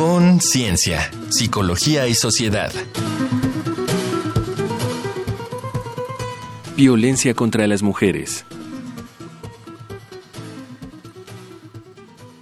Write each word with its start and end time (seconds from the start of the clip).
Conciencia, 0.00 1.10
Psicología 1.28 2.08
y 2.08 2.14
Sociedad. 2.14 2.72
Violencia 6.74 7.34
contra 7.34 7.66
las 7.66 7.82
mujeres. 7.82 8.46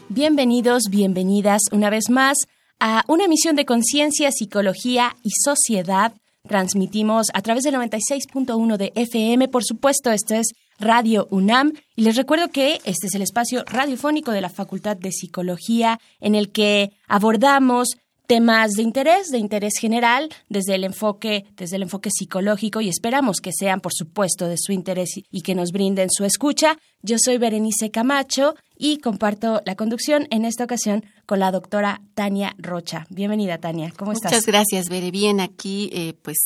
Bienvenidos, 0.08 0.84
bienvenidas 0.88 1.62
una 1.72 1.90
vez 1.90 2.10
más 2.10 2.36
a 2.78 3.02
una 3.08 3.24
emisión 3.24 3.56
de 3.56 3.64
Conciencia, 3.64 4.30
Psicología 4.30 5.16
y 5.24 5.30
Sociedad. 5.30 6.12
Transmitimos 6.46 7.26
a 7.34 7.42
través 7.42 7.64
del 7.64 7.74
96.1 7.74 8.76
de 8.76 8.92
FM. 8.94 9.48
Por 9.48 9.64
supuesto, 9.64 10.12
esto 10.12 10.36
es 10.36 10.52
Radio 10.78 11.26
UNAM. 11.30 11.72
Y 11.96 12.02
les 12.02 12.16
recuerdo 12.16 12.48
que 12.50 12.80
este 12.84 13.06
es 13.08 13.14
el 13.14 13.22
espacio 13.22 13.64
radiofónico 13.66 14.32
de 14.32 14.40
la 14.40 14.48
Facultad 14.50 14.96
de 14.96 15.12
Psicología 15.12 16.00
en 16.20 16.34
el 16.34 16.50
que 16.50 16.92
abordamos 17.06 17.96
temas 18.28 18.72
de 18.72 18.82
interés, 18.82 19.28
de 19.30 19.38
interés 19.38 19.72
general, 19.80 20.28
desde 20.50 20.74
el 20.74 20.84
enfoque, 20.84 21.46
desde 21.56 21.76
el 21.76 21.82
enfoque 21.82 22.10
psicológico 22.10 22.82
y 22.82 22.88
esperamos 22.90 23.38
que 23.40 23.52
sean, 23.52 23.80
por 23.80 23.92
supuesto, 23.94 24.46
de 24.46 24.56
su 24.58 24.72
interés 24.72 25.14
y 25.30 25.40
que 25.40 25.54
nos 25.54 25.72
brinden 25.72 26.10
su 26.10 26.24
escucha. 26.26 26.78
Yo 27.02 27.16
soy 27.18 27.38
Berenice 27.38 27.90
Camacho 27.90 28.54
y 28.76 28.98
comparto 28.98 29.62
la 29.64 29.76
conducción 29.76 30.28
en 30.30 30.44
esta 30.44 30.64
ocasión 30.64 31.06
con 31.24 31.40
la 31.40 31.50
doctora 31.50 32.02
Tania 32.14 32.54
Rocha. 32.58 33.06
Bienvenida, 33.08 33.58
Tania. 33.58 33.92
¿Cómo 33.96 34.12
estás? 34.12 34.30
Muchas 34.30 34.46
gracias, 34.46 34.90
Bere. 34.90 35.10
Bien, 35.10 35.40
aquí, 35.40 35.88
eh, 35.94 36.12
pues, 36.20 36.36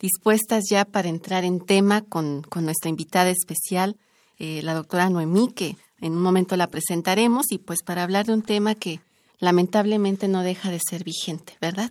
dispuestas 0.00 0.64
ya 0.68 0.84
para 0.84 1.08
entrar 1.08 1.44
en 1.44 1.60
tema 1.60 2.02
con, 2.02 2.42
con 2.42 2.64
nuestra 2.64 2.88
invitada 2.88 3.30
especial, 3.30 3.96
eh, 4.38 4.62
la 4.62 4.74
doctora 4.74 5.10
Noemí, 5.10 5.52
que 5.52 5.76
en 6.00 6.12
un 6.12 6.22
momento 6.22 6.56
la 6.56 6.68
presentaremos 6.68 7.52
y 7.52 7.58
pues 7.58 7.82
para 7.82 8.02
hablar 8.02 8.26
de 8.26 8.32
un 8.32 8.42
tema 8.42 8.74
que 8.74 9.00
lamentablemente 9.38 10.28
no 10.28 10.42
deja 10.42 10.70
de 10.70 10.80
ser 10.80 11.04
vigente, 11.04 11.56
¿verdad? 11.60 11.90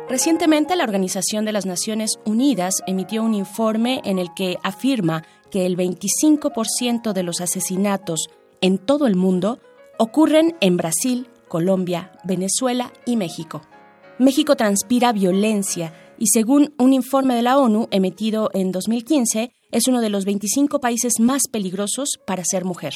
Recientemente 0.08 0.74
la 0.76 0.84
Organización 0.84 1.44
de 1.46 1.52
las 1.52 1.64
Naciones 1.64 2.18
Unidas 2.26 2.82
emitió 2.86 3.22
un 3.22 3.34
informe 3.34 4.02
en 4.04 4.18
el 4.18 4.34
que 4.34 4.58
afirma 4.62 5.24
que 5.50 5.64
el 5.64 5.76
25% 5.76 7.14
de 7.14 7.22
los 7.22 7.40
asesinatos 7.40 8.28
en 8.60 8.78
todo 8.78 9.06
el 9.06 9.16
mundo 9.16 9.60
ocurren 9.98 10.56
en 10.60 10.76
Brasil, 10.76 11.28
Colombia, 11.48 12.12
Venezuela 12.24 12.92
y 13.06 13.16
México. 13.16 13.62
México 14.18 14.56
transpira 14.56 15.12
violencia 15.12 15.94
y 16.18 16.26
según 16.26 16.74
un 16.78 16.92
informe 16.92 17.34
de 17.34 17.42
la 17.42 17.58
ONU 17.58 17.88
emitido 17.90 18.50
en 18.52 18.70
2015, 18.70 19.50
es 19.72 19.88
uno 19.88 20.00
de 20.00 20.10
los 20.10 20.24
25 20.24 20.80
países 20.80 21.14
más 21.18 21.42
peligrosos 21.50 22.20
para 22.24 22.44
ser 22.44 22.64
mujer. 22.64 22.94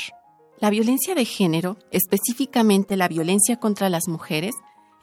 La 0.61 0.71
violencia 0.71 1.15
de 1.15 1.25
género, 1.25 1.79
específicamente 1.91 2.97
la 2.97 3.09
violencia 3.09 3.57
contra 3.57 3.89
las 3.89 4.07
mujeres, 4.07 4.55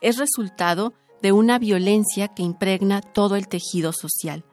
es 0.01 0.17
resultado 0.17 0.93
de 1.21 1.31
una 1.31 1.59
violencia 1.59 2.27
que 2.29 2.43
impregna 2.43 3.01
todo 3.01 3.35
el 3.35 3.47
tejido 3.47 3.91
social. 3.91 4.45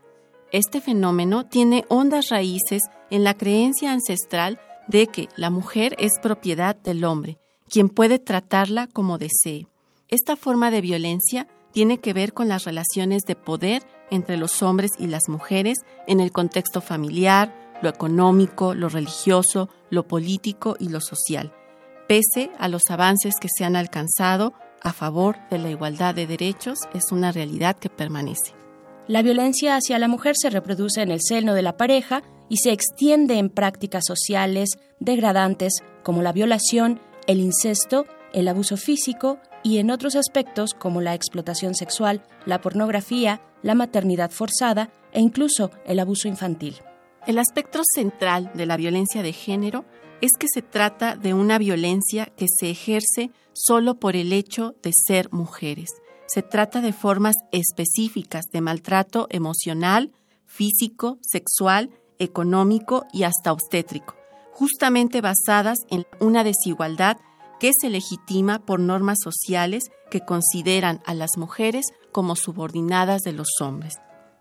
Este 0.53 0.81
fenómeno 0.81 1.47
tiene 1.47 1.85
hondas 1.89 2.29
raíces 2.31 2.83
en 3.11 3.25
la 3.25 3.35
creencia 3.35 3.93
ancestral 3.93 4.59
de 4.89 5.07
que 5.07 5.29
la 5.37 5.51
mujer 5.51 5.95
es 5.99 6.13
propiedad 6.21 6.75
del 6.77 7.05
hombre, 7.05 7.39
quien 7.69 7.89
puede 7.89 8.19
tratarla 8.19 8.87
como 8.87 9.19
desee. 9.19 9.67
Esta 10.09 10.37
forma 10.37 10.71
de 10.71 10.81
violencia 10.81 11.47
tiene 11.73 11.99
que 11.99 12.13
ver 12.13 12.33
con 12.33 12.49
las 12.49 12.65
relaciones 12.65 13.23
de 13.23 13.37
poder 13.37 13.83
entre 14.11 14.37
los 14.37 14.63
hombres 14.63 14.91
y 14.99 15.07
las 15.07 15.29
mujeres 15.29 15.79
en 16.07 16.21
el 16.21 16.33
contexto 16.33 16.81
familiar, 16.81 17.55
lo 17.83 17.89
económico, 17.89 18.75
lo 18.75 18.89
religioso, 18.89 19.69
lo 19.89 20.07
político 20.07 20.77
y 20.79 20.89
lo 20.89 21.01
social. 21.01 21.53
Pese 22.09 22.51
a 22.59 22.69
los 22.69 22.83
avances 22.91 23.35
que 23.41 23.49
se 23.55 23.65
han 23.65 23.77
alcanzado, 23.77 24.53
a 24.83 24.93
favor 24.93 25.37
de 25.51 25.59
la 25.59 25.71
igualdad 25.71 26.15
de 26.15 26.27
derechos 26.27 26.79
es 26.95 27.13
una 27.13 27.33
realidad 27.33 27.77
que 27.77 27.91
permanece. 27.91 28.55
La 29.07 29.23
violencia 29.23 29.77
hacia 29.77 29.99
la 29.99 30.09
mujer 30.09 30.35
se 30.37 30.51
reproduce 30.51 31.03
en 31.03 31.11
el 31.11 31.21
seno 31.21 31.55
de 31.55 31.63
la 31.63 31.77
pareja 31.77 32.23
y 32.49 32.59
se 32.59 32.73
extiende 32.73 33.39
en 33.39 33.51
prácticas 33.51 34.05
sociales 34.07 34.71
degradantes 34.99 35.83
como 36.03 36.23
la 36.23 36.33
violación, 36.33 37.01
el 37.27 37.41
incesto, 37.41 38.07
el 38.33 38.49
abuso 38.49 38.77
físico 38.77 39.39
y 39.63 39.79
en 39.79 39.91
otros 39.91 40.17
aspectos 40.17 40.75
como 40.75 41.01
la 41.01 41.15
explotación 41.15 41.75
sexual, 41.75 42.23
la 42.47 42.61
pornografía, 42.61 43.41
la 43.63 43.75
maternidad 43.75 44.31
forzada 44.31 44.91
e 45.13 45.21
incluso 45.21 45.71
el 45.85 45.99
abuso 45.99 46.29
infantil. 46.29 46.77
El 47.27 47.39
aspecto 47.39 47.81
central 47.95 48.51
de 48.55 48.67
la 48.67 48.77
violencia 48.77 49.23
de 49.23 49.33
género 49.33 49.85
es 50.21 50.31
que 50.39 50.47
se 50.53 50.63
trata 50.63 51.17
de 51.17 51.35
una 51.35 51.59
violencia 51.59 52.27
que 52.37 52.47
se 52.49 52.71
ejerce 52.71 53.31
solo 53.53 53.99
por 53.99 54.17
el 54.17 54.33
hecho 54.33 54.75
de 54.83 54.93
ser 54.95 55.31
mujeres. 55.33 55.91
Se 56.27 56.43
trata 56.43 56.81
de 56.81 56.93
formas 56.93 57.35
específicas 57.53 58.47
de 58.53 58.61
maltrato 58.61 59.27
emocional, 59.31 60.13
físico, 60.47 61.19
sexual, 61.23 61.91
económico 62.19 63.07
y 63.13 63.25
hasta 63.25 63.53
obstétrico, 63.53 64.15
justamente 64.53 65.21
basadas 65.21 65.79
en 65.91 66.07
una 66.21 66.45
desigualdad 66.45 67.17
que 67.61 67.71
se 67.79 67.91
legitima 67.91 68.59
por 68.59 68.81
normas 68.81 69.19
sociales 69.23 69.85
que 70.11 70.21
consideran 70.21 71.01
a 71.05 71.15
las 71.15 71.37
mujeres 71.37 71.87
como 72.11 72.35
subordinadas 72.35 73.21
de 73.21 73.33
los 73.33 73.49
hombres. 73.61 73.99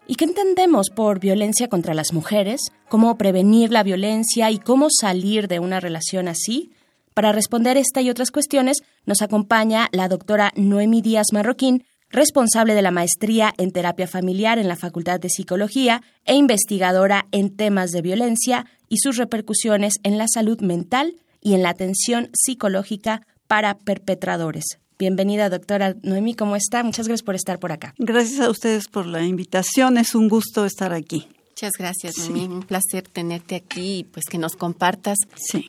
¿Y 0.08 0.16
qué 0.16 0.26
entendemos 0.26 0.90
por 0.90 1.20
violencia 1.20 1.68
contra 1.68 1.94
las 1.94 2.14
mujeres? 2.14 2.62
¿Cómo 2.88 3.16
prevenir 3.18 3.72
la 3.72 3.84
violencia 3.84 4.50
y 4.50 4.58
cómo 4.58 4.88
salir 4.90 5.48
de 5.48 5.60
una 5.60 5.80
relación 5.80 6.28
así? 6.28 6.72
Para 7.14 7.32
responder 7.32 7.78
esta 7.78 8.02
y 8.02 8.10
otras 8.10 8.32
cuestiones 8.32 8.78
nos 9.06 9.22
acompaña 9.22 9.90
la 9.92 10.08
doctora 10.08 10.52
Noemi 10.56 11.02
Díaz 11.02 11.28
Marroquín, 11.34 11.84
responsable 12.10 12.74
de 12.74 12.82
la 12.82 12.90
maestría 12.90 13.54
en 13.58 13.72
terapia 13.72 14.08
familiar 14.08 14.58
en 14.58 14.68
la 14.68 14.78
Facultad 14.78 15.20
de 15.20 15.30
Psicología 15.30 16.02
e 16.26 16.36
investigadora 16.36 17.28
en 17.32 17.56
temas 17.56 17.92
de 17.92 18.02
violencia 18.02 18.66
y 18.88 18.98
sus 18.98 19.18
repercusiones 19.18 19.96
en 20.04 20.18
la 20.18 20.26
salud 20.28 20.60
mental 20.62 21.16
y 21.42 21.54
en 21.54 21.64
la 21.64 21.70
atención 21.70 22.30
psicológica 22.34 23.26
para 23.48 23.78
perpetradores. 23.78 24.80
Bienvenida, 24.98 25.50
doctora 25.50 25.96
Noemi, 26.04 26.36
¿cómo 26.36 26.56
está? 26.56 26.84
Muchas 26.84 27.08
gracias 27.08 27.24
por 27.24 27.36
estar 27.36 27.58
por 27.60 27.72
acá. 27.72 27.94
Gracias 27.98 28.40
a 28.42 28.50
ustedes 28.50 28.88
por 28.88 29.06
la 29.06 29.24
invitación, 29.24 29.98
es 29.98 30.14
un 30.14 30.28
gusto 30.28 30.66
estar 30.66 30.94
aquí. 30.94 31.28
Muchas 31.52 31.72
gracias, 31.78 32.18
Noemi. 32.18 32.46
Un 32.46 32.64
placer 32.64 33.08
tenerte 33.08 33.56
aquí 33.56 34.00
y 34.00 34.04
pues 34.06 34.26
que 34.30 34.38
nos 34.38 34.56
compartas 34.56 35.18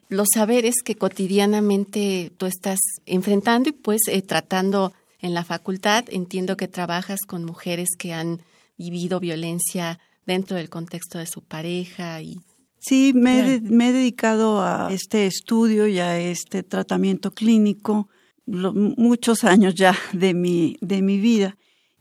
los 0.08 0.28
saberes 0.32 0.82
que 0.84 0.94
cotidianamente 0.94 2.30
tú 2.36 2.46
estás 2.46 2.78
enfrentando 3.06 3.70
y 3.70 3.72
pues 3.72 4.02
eh, 4.06 4.22
tratando 4.22 4.92
en 5.20 5.34
la 5.34 5.44
facultad. 5.44 6.04
Entiendo 6.08 6.56
que 6.56 6.68
trabajas 6.68 7.20
con 7.26 7.44
mujeres 7.44 7.88
que 7.98 8.12
han 8.12 8.40
vivido 8.78 9.20
violencia 9.20 9.98
dentro 10.26 10.56
del 10.56 10.70
contexto 10.70 11.18
de 11.18 11.26
su 11.26 11.42
pareja 11.42 12.22
y 12.22 12.40
Sí, 12.80 13.12
me, 13.14 13.56
he 13.56 13.92
dedicado 13.92 14.62
a 14.62 14.88
este 14.90 15.26
estudio 15.26 15.86
y 15.86 15.98
a 15.98 16.18
este 16.18 16.62
tratamiento 16.62 17.30
clínico 17.30 18.08
muchos 18.46 19.44
años 19.44 19.74
ya 19.74 19.94
de 20.12 20.32
mi, 20.32 20.76
de 20.80 21.02
mi 21.02 21.18
vida. 21.18 21.56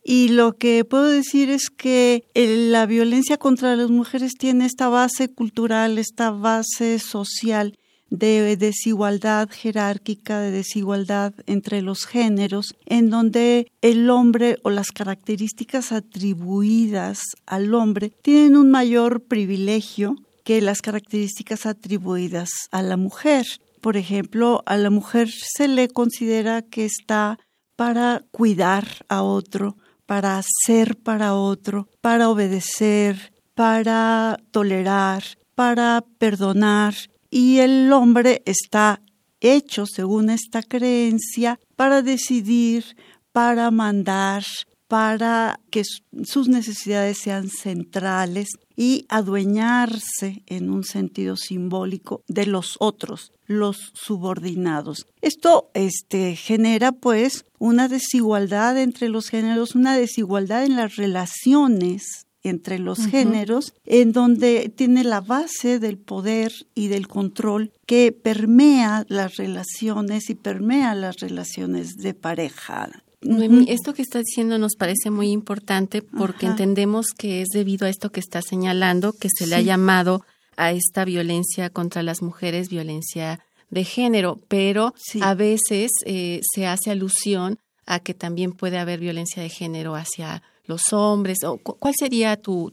Y 0.05 0.29
lo 0.29 0.57
que 0.57 0.85
puedo 0.85 1.03
decir 1.03 1.49
es 1.49 1.69
que 1.69 2.23
la 2.33 2.85
violencia 2.85 3.37
contra 3.37 3.75
las 3.75 3.89
mujeres 3.91 4.33
tiene 4.35 4.65
esta 4.65 4.87
base 4.87 5.27
cultural, 5.27 5.97
esta 5.97 6.31
base 6.31 6.97
social 6.99 7.77
de 8.09 8.55
desigualdad 8.55 9.49
jerárquica, 9.51 10.39
de 10.39 10.51
desigualdad 10.51 11.33
entre 11.45 11.81
los 11.81 12.05
géneros, 12.05 12.73
en 12.85 13.09
donde 13.09 13.69
el 13.81 14.09
hombre 14.09 14.57
o 14.63 14.69
las 14.69 14.91
características 14.91 15.91
atribuidas 15.91 17.19
al 17.45 17.73
hombre 17.73 18.11
tienen 18.21 18.55
un 18.55 18.71
mayor 18.71 19.21
privilegio 19.21 20.15
que 20.49 20.61
las 20.61 20.81
características 20.81 21.67
atribuidas 21.67 22.49
a 22.71 22.81
la 22.81 22.97
mujer. 22.97 23.45
Por 23.81 23.97
ejemplo, 23.97 24.63
a 24.65 24.77
la 24.77 24.89
mujer 24.89 25.29
se 25.29 25.67
le 25.67 25.89
considera 25.89 26.63
que 26.63 26.85
está 26.85 27.37
para 27.75 28.23
cuidar 28.31 28.87
a 29.09 29.21
otro, 29.21 29.77
para 30.07 30.41
ser 30.65 30.97
para 30.97 31.35
otro, 31.35 31.87
para 32.01 32.29
obedecer, 32.29 33.31
para 33.53 34.39
tolerar, 34.49 35.23
para 35.53 36.03
perdonar, 36.17 36.95
y 37.29 37.59
el 37.59 37.93
hombre 37.93 38.41
está 38.45 39.03
hecho, 39.41 39.85
según 39.85 40.31
esta 40.31 40.63
creencia, 40.63 41.59
para 41.75 42.01
decidir, 42.01 42.97
para 43.31 43.69
mandar, 43.69 44.43
para 44.89 45.59
que 45.69 45.83
sus 46.23 46.49
necesidades 46.49 47.19
sean 47.19 47.49
centrales 47.49 48.49
y 48.75 49.05
adueñarse 49.07 50.41
en 50.47 50.71
un 50.71 50.83
sentido 50.83 51.35
simbólico 51.37 52.23
de 52.27 52.47
los 52.47 52.75
otros, 52.79 53.31
los 53.45 53.91
subordinados. 53.93 55.05
Esto 55.21 55.69
este, 55.75 56.35
genera 56.35 56.91
pues 56.91 57.45
una 57.59 57.87
desigualdad 57.87 58.79
entre 58.79 59.09
los 59.09 59.29
géneros, 59.29 59.75
una 59.75 59.95
desigualdad 59.95 60.65
en 60.65 60.75
las 60.75 60.95
relaciones 60.95 62.25
entre 62.41 62.79
los 62.79 63.05
géneros, 63.05 63.75
en 63.85 64.11
donde 64.11 64.73
tiene 64.75 65.03
la 65.03 65.21
base 65.21 65.77
del 65.77 65.99
poder 65.99 66.51
y 66.73 66.87
del 66.87 67.07
control 67.07 67.73
que 67.85 68.11
permea 68.11 69.05
las 69.07 69.35
relaciones 69.35 70.31
y 70.31 70.35
permea 70.35 70.95
las 70.95 71.17
relaciones 71.17 71.97
de 71.97 72.15
pareja 72.15 73.03
esto 73.21 73.93
que 73.93 74.01
está 74.01 74.19
diciendo 74.19 74.57
nos 74.57 74.75
parece 74.77 75.09
muy 75.09 75.31
importante 75.31 76.01
porque 76.01 76.45
entendemos 76.45 77.07
que 77.17 77.41
es 77.41 77.49
debido 77.49 77.85
a 77.85 77.89
esto 77.89 78.11
que 78.11 78.21
está 78.21 78.41
señalando 78.41 79.13
que 79.13 79.27
se 79.29 79.45
le 79.45 79.55
ha 79.55 79.61
llamado 79.61 80.23
a 80.55 80.71
esta 80.71 81.05
violencia 81.05 81.69
contra 81.69 82.01
las 82.03 82.21
mujeres 82.21 82.69
violencia 82.69 83.39
de 83.69 83.83
género, 83.83 84.39
pero 84.47 84.93
a 85.21 85.33
veces 85.33 85.91
eh, 86.05 86.41
se 86.53 86.65
hace 86.65 86.91
alusión 86.91 87.59
a 87.85 87.99
que 87.99 88.13
también 88.13 88.53
puede 88.53 88.77
haber 88.77 88.99
violencia 88.99 89.43
de 89.43 89.49
género 89.49 89.95
hacia 89.95 90.41
los 90.69 90.93
hombres? 90.93 91.39
O, 91.43 91.57
¿Cuál 91.57 91.93
sería 91.97 92.37
tu, 92.37 92.71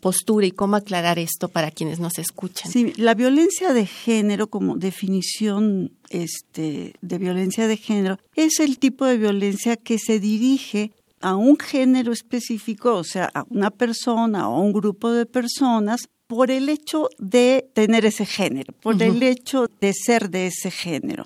postura 0.00 0.46
y 0.46 0.52
cómo 0.52 0.76
aclarar 0.76 1.18
esto 1.18 1.48
para 1.48 1.70
quienes 1.70 2.00
nos 2.00 2.18
escuchan? 2.18 2.72
Sí, 2.72 2.94
la 2.96 3.14
violencia 3.14 3.74
de 3.74 3.84
género 3.84 4.46
como 4.46 4.76
definición 4.76 5.92
este, 6.08 6.94
de 7.02 7.18
violencia 7.18 7.66
de 7.68 7.76
género 7.76 8.18
es 8.34 8.60
el 8.60 8.78
tipo 8.78 9.04
de 9.04 9.18
violencia 9.18 9.76
que 9.76 9.98
se 9.98 10.20
dirige 10.20 10.92
a 11.20 11.34
un 11.34 11.58
género 11.58 12.12
específico, 12.12 12.94
o 12.94 13.04
sea, 13.04 13.30
a 13.34 13.44
una 13.50 13.70
persona 13.70 14.48
o 14.48 14.56
a 14.56 14.60
un 14.60 14.72
grupo 14.72 15.10
de 15.10 15.26
personas 15.26 16.08
por 16.26 16.50
el 16.50 16.68
hecho 16.68 17.08
de 17.18 17.68
tener 17.72 18.04
ese 18.04 18.26
género, 18.26 18.72
por 18.80 19.00
el 19.02 19.22
hecho 19.22 19.68
de 19.80 19.92
ser 19.92 20.30
de 20.30 20.48
ese 20.48 20.70
género. 20.70 21.24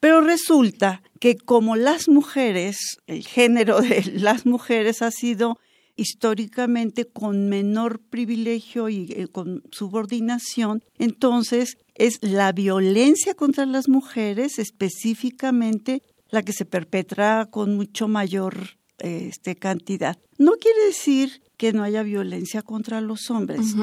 Pero 0.00 0.22
resulta 0.22 1.02
que 1.20 1.36
como 1.36 1.76
las 1.76 2.08
mujeres, 2.08 2.98
el 3.06 3.26
género 3.26 3.80
de 3.80 4.02
las 4.14 4.46
mujeres 4.46 5.02
ha 5.02 5.10
sido 5.10 5.58
históricamente 5.96 7.04
con 7.04 7.50
menor 7.50 8.00
privilegio 8.00 8.88
y 8.88 9.12
eh, 9.12 9.28
con 9.28 9.62
subordinación, 9.70 10.82
entonces 10.98 11.76
es 11.94 12.18
la 12.22 12.52
violencia 12.52 13.34
contra 13.34 13.66
las 13.66 13.88
mujeres 13.88 14.58
específicamente 14.58 16.02
la 16.30 16.42
que 16.42 16.54
se 16.54 16.64
perpetra 16.64 17.48
con 17.50 17.76
mucho 17.76 18.08
mayor 18.08 18.78
este, 18.98 19.56
cantidad. 19.56 20.18
No 20.38 20.52
quiere 20.52 20.86
decir 20.86 21.42
que 21.58 21.74
no 21.74 21.82
haya 21.82 22.02
violencia 22.02 22.62
contra 22.62 23.02
los 23.02 23.30
hombres, 23.30 23.74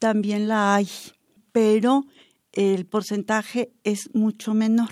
también 0.00 0.48
la 0.48 0.74
hay, 0.74 0.88
pero 1.52 2.06
el 2.52 2.86
porcentaje 2.86 3.72
es 3.84 4.14
mucho 4.14 4.54
menor. 4.54 4.90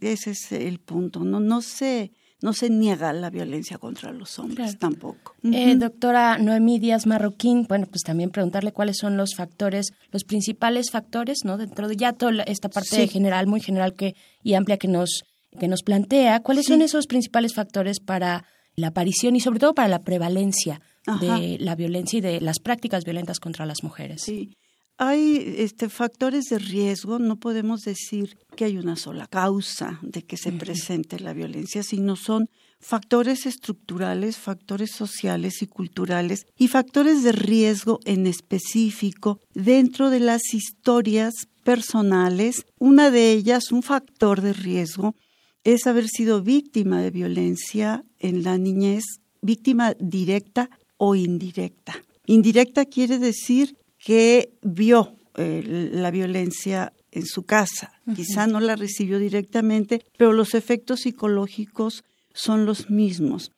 Ese 0.00 0.30
es 0.30 0.52
el 0.52 0.78
punto. 0.78 1.20
No, 1.24 1.40
no 1.40 1.62
se 1.62 2.12
no 2.42 2.52
se 2.52 2.68
niega 2.68 3.12
la 3.14 3.30
violencia 3.30 3.78
contra 3.78 4.12
los 4.12 4.38
hombres 4.38 4.78
tampoco. 4.78 5.34
Eh, 5.42 5.74
doctora 5.76 6.36
Noemí 6.38 6.78
Díaz 6.78 7.06
Marroquín, 7.06 7.66
bueno, 7.66 7.86
pues 7.86 8.02
también 8.02 8.30
preguntarle 8.30 8.72
cuáles 8.72 8.98
son 8.98 9.16
los 9.16 9.34
factores, 9.34 9.92
los 10.12 10.24
principales 10.24 10.90
factores, 10.90 11.38
¿no? 11.44 11.56
Dentro 11.56 11.88
de 11.88 11.96
ya 11.96 12.12
toda 12.12 12.42
esta 12.42 12.68
parte 12.68 13.08
general, 13.08 13.46
muy 13.46 13.60
general 13.60 13.94
que 13.94 14.14
y 14.42 14.54
amplia 14.54 14.76
que 14.76 14.88
nos 14.88 15.24
que 15.58 15.68
nos 15.68 15.82
plantea, 15.82 16.40
¿cuáles 16.40 16.66
son 16.66 16.82
esos 16.82 17.06
principales 17.06 17.54
factores 17.54 18.00
para 18.00 18.44
la 18.74 18.88
aparición 18.88 19.36
y 19.36 19.40
sobre 19.40 19.58
todo 19.58 19.74
para 19.74 19.88
la 19.88 20.02
prevalencia 20.02 20.82
de 21.20 21.56
la 21.58 21.74
violencia 21.74 22.18
y 22.18 22.20
de 22.20 22.40
las 22.42 22.58
prácticas 22.58 23.04
violentas 23.04 23.40
contra 23.40 23.64
las 23.64 23.82
mujeres? 23.82 24.22
Sí. 24.22 24.56
Hay 24.98 25.56
este, 25.58 25.90
factores 25.90 26.46
de 26.46 26.58
riesgo, 26.58 27.18
no 27.18 27.36
podemos 27.36 27.82
decir 27.82 28.38
que 28.56 28.64
hay 28.64 28.78
una 28.78 28.96
sola 28.96 29.26
causa 29.26 29.98
de 30.00 30.22
que 30.22 30.38
se 30.38 30.52
presente 30.52 31.20
la 31.20 31.34
violencia, 31.34 31.82
sino 31.82 32.16
son 32.16 32.48
factores 32.80 33.44
estructurales, 33.44 34.38
factores 34.38 34.92
sociales 34.92 35.60
y 35.60 35.66
culturales 35.66 36.46
y 36.56 36.68
factores 36.68 37.22
de 37.22 37.32
riesgo 37.32 38.00
en 38.04 38.26
específico 38.26 39.40
dentro 39.54 40.08
de 40.08 40.20
las 40.20 40.54
historias 40.54 41.34
personales. 41.62 42.64
Una 42.78 43.10
de 43.10 43.32
ellas, 43.32 43.72
un 43.72 43.82
factor 43.82 44.40
de 44.40 44.54
riesgo, 44.54 45.14
es 45.62 45.86
haber 45.86 46.08
sido 46.08 46.42
víctima 46.42 47.02
de 47.02 47.10
violencia 47.10 48.02
en 48.18 48.44
la 48.44 48.56
niñez, 48.56 49.04
víctima 49.42 49.94
directa 49.98 50.70
o 50.96 51.14
indirecta. 51.14 52.02
Indirecta 52.24 52.86
quiere 52.86 53.18
decir 53.18 53.76
que 54.06 54.52
vio 54.62 55.16
eh, 55.34 55.90
la 55.92 56.12
violencia 56.12 56.92
en 57.10 57.26
su 57.26 57.42
casa. 57.42 57.90
Quizá 58.14 58.46
no 58.46 58.60
la 58.60 58.76
recibió 58.76 59.18
directamente, 59.18 60.06
pero 60.16 60.32
los 60.32 60.54
efectos 60.54 61.00
psicológicos 61.00 62.04
son 62.32 62.66
los 62.66 62.88
mismos. 62.88 63.50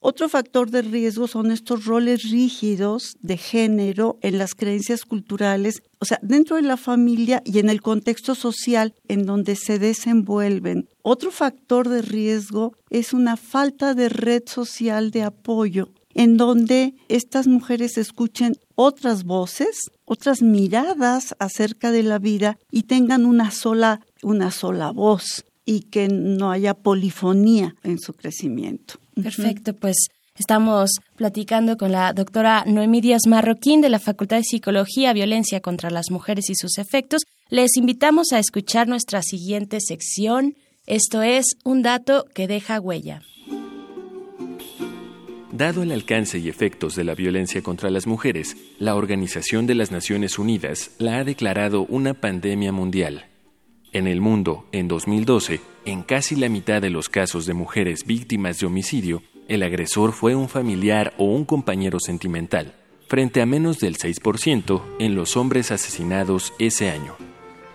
Otro 0.00 0.28
factor 0.28 0.70
de 0.70 0.82
riesgo 0.82 1.26
son 1.26 1.50
estos 1.50 1.86
roles 1.86 2.30
rígidos 2.30 3.16
de 3.20 3.38
género 3.38 4.18
en 4.20 4.36
las 4.36 4.54
creencias 4.54 5.06
culturales, 5.06 5.82
o 6.00 6.04
sea, 6.04 6.18
dentro 6.20 6.56
de 6.56 6.62
la 6.62 6.76
familia 6.76 7.40
y 7.42 7.58
en 7.58 7.70
el 7.70 7.80
contexto 7.80 8.34
social 8.34 8.92
en 9.08 9.24
donde 9.24 9.56
se 9.56 9.78
desenvuelven. 9.78 10.86
Otro 11.00 11.30
factor 11.30 11.88
de 11.88 12.02
riesgo 12.02 12.76
es 12.90 13.14
una 13.14 13.38
falta 13.38 13.94
de 13.94 14.10
red 14.10 14.42
social 14.44 15.10
de 15.10 15.22
apoyo 15.22 15.88
en 16.14 16.36
donde 16.36 16.94
estas 17.08 17.46
mujeres 17.46 17.98
escuchen 17.98 18.56
otras 18.74 19.24
voces, 19.24 19.90
otras 20.04 20.42
miradas 20.42 21.34
acerca 21.38 21.90
de 21.90 22.02
la 22.02 22.18
vida 22.18 22.58
y 22.70 22.84
tengan 22.84 23.26
una 23.26 23.50
sola, 23.50 24.00
una 24.22 24.50
sola 24.50 24.90
voz 24.90 25.44
y 25.64 25.80
que 25.80 26.08
no 26.08 26.50
haya 26.50 26.74
polifonía 26.74 27.74
en 27.82 27.98
su 27.98 28.12
crecimiento. 28.12 28.94
Perfecto, 29.14 29.74
pues 29.74 29.96
estamos 30.36 30.90
platicando 31.16 31.76
con 31.76 31.92
la 31.92 32.12
doctora 32.12 32.64
Noemí 32.66 33.00
Díaz 33.00 33.22
Marroquín 33.26 33.80
de 33.80 33.88
la 33.88 33.98
Facultad 33.98 34.38
de 34.38 34.44
Psicología, 34.44 35.12
Violencia 35.12 35.60
contra 35.60 35.90
las 35.90 36.10
Mujeres 36.10 36.50
y 36.50 36.54
sus 36.54 36.78
efectos. 36.78 37.22
Les 37.48 37.76
invitamos 37.76 38.32
a 38.32 38.38
escuchar 38.38 38.88
nuestra 38.88 39.22
siguiente 39.22 39.78
sección. 39.80 40.54
Esto 40.86 41.22
es 41.22 41.56
un 41.64 41.82
dato 41.82 42.26
que 42.34 42.46
deja 42.46 42.80
huella. 42.80 43.22
Dado 45.54 45.84
el 45.84 45.92
alcance 45.92 46.40
y 46.40 46.48
efectos 46.48 46.96
de 46.96 47.04
la 47.04 47.14
violencia 47.14 47.62
contra 47.62 47.88
las 47.88 48.08
mujeres, 48.08 48.56
la 48.80 48.96
Organización 48.96 49.68
de 49.68 49.76
las 49.76 49.92
Naciones 49.92 50.40
Unidas 50.40 50.90
la 50.98 51.18
ha 51.18 51.24
declarado 51.24 51.86
una 51.88 52.12
pandemia 52.12 52.72
mundial. 52.72 53.26
En 53.92 54.08
el 54.08 54.20
mundo, 54.20 54.66
en 54.72 54.88
2012, 54.88 55.60
en 55.84 56.02
casi 56.02 56.34
la 56.34 56.48
mitad 56.48 56.82
de 56.82 56.90
los 56.90 57.08
casos 57.08 57.46
de 57.46 57.54
mujeres 57.54 58.04
víctimas 58.04 58.58
de 58.58 58.66
homicidio, 58.66 59.22
el 59.46 59.62
agresor 59.62 60.12
fue 60.12 60.34
un 60.34 60.48
familiar 60.48 61.14
o 61.18 61.26
un 61.26 61.44
compañero 61.44 62.00
sentimental, 62.00 62.74
frente 63.06 63.40
a 63.40 63.46
menos 63.46 63.78
del 63.78 63.96
6% 63.96 64.82
en 64.98 65.14
los 65.14 65.36
hombres 65.36 65.70
asesinados 65.70 66.52
ese 66.58 66.90
año. 66.90 67.14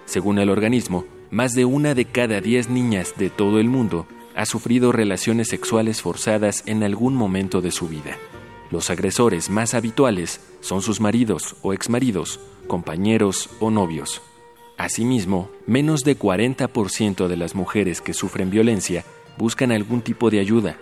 Según 0.03 0.39
el 0.39 0.49
organismo, 0.49 1.05
más 1.31 1.53
de 1.53 1.63
una 1.63 1.95
de 1.95 2.03
cada 2.03 2.41
diez 2.41 2.67
niñas 2.67 3.13
de 3.15 3.29
todo 3.29 3.57
el 3.57 3.69
mundo 3.69 4.05
ha 4.39 4.45
sufrido 4.45 4.93
relaciones 4.93 5.49
sexuales 5.49 6.01
forzadas 6.01 6.63
en 6.65 6.81
algún 6.81 7.13
momento 7.13 7.59
de 7.59 7.71
su 7.71 7.89
vida. 7.89 8.15
Los 8.71 8.89
agresores 8.89 9.49
más 9.49 9.73
habituales 9.73 10.39
son 10.61 10.81
sus 10.81 11.01
maridos 11.01 11.57
o 11.61 11.73
exmaridos, 11.73 12.39
compañeros 12.65 13.49
o 13.59 13.69
novios. 13.69 14.21
Asimismo, 14.77 15.49
menos 15.67 16.05
de 16.05 16.17
40% 16.17 17.27
de 17.27 17.35
las 17.35 17.53
mujeres 17.53 17.99
que 17.99 18.13
sufren 18.13 18.49
violencia 18.49 19.03
buscan 19.37 19.73
algún 19.73 20.01
tipo 20.03 20.29
de 20.29 20.39
ayuda. 20.39 20.77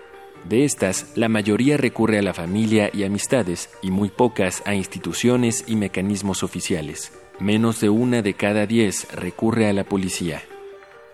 De 0.47 0.63
estas, 0.63 1.13
la 1.15 1.27
mayoría 1.27 1.77
recurre 1.77 2.19
a 2.19 2.21
la 2.21 2.35
familia 2.35 2.91
y 2.93 3.05
amistades 3.05 3.71
y 3.81 3.89
muy 3.89 4.09
pocas 4.09 4.61
a 4.67 4.75
instituciones 4.75 5.63
y 5.65 5.77
mecanismos 5.77 6.43
oficiales. 6.43 7.11
Menos 7.39 7.81
de 7.81 7.89
una 7.89 8.21
de 8.21 8.35
cada 8.35 8.67
diez 8.67 9.11
recurre 9.15 9.67
a 9.67 9.73
la 9.73 9.83
policía. 9.83 10.43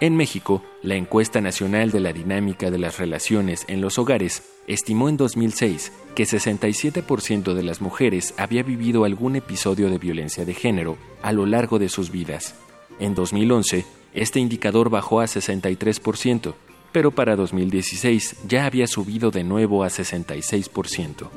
En 0.03 0.17
México, 0.17 0.62
la 0.81 0.95
encuesta 0.95 1.39
nacional 1.39 1.89
de 1.91 2.01
la 2.01 2.12
dinámica 2.12 2.69
de 2.69 2.77
las 2.77 2.98
relaciones 2.98 3.63
en 3.69 3.79
los 3.79 3.98
hogares 3.98 4.43
estimó 4.67 5.07
en 5.07 5.15
2006 5.15 5.93
que 6.13 6.25
67% 6.25 7.53
de 7.53 7.63
las 7.63 7.79
mujeres 7.79 8.33
había 8.36 8.63
vivido 8.63 9.05
algún 9.05 9.38
episodio 9.38 9.89
de 9.89 10.00
violencia 10.00 10.43
de 10.43 10.55
género 10.55 10.98
a 11.22 11.31
lo 11.31 11.45
largo 11.45 11.79
de 11.79 11.88
sus 11.88 12.12
vidas. 12.12 12.53
En 13.00 13.15
2011, 13.15 13.86
este 14.13 14.41
indicador 14.41 14.89
bajó 14.89 15.22
a 15.22 15.24
63%, 15.24 16.53
pero 16.91 17.12
para 17.12 17.38
2016 17.38 18.36
ya 18.45 18.65
había 18.65 18.88
subido 18.88 19.31
de 19.31 19.45
nuevo 19.45 19.86
a 19.86 19.88
66%. 19.88 21.29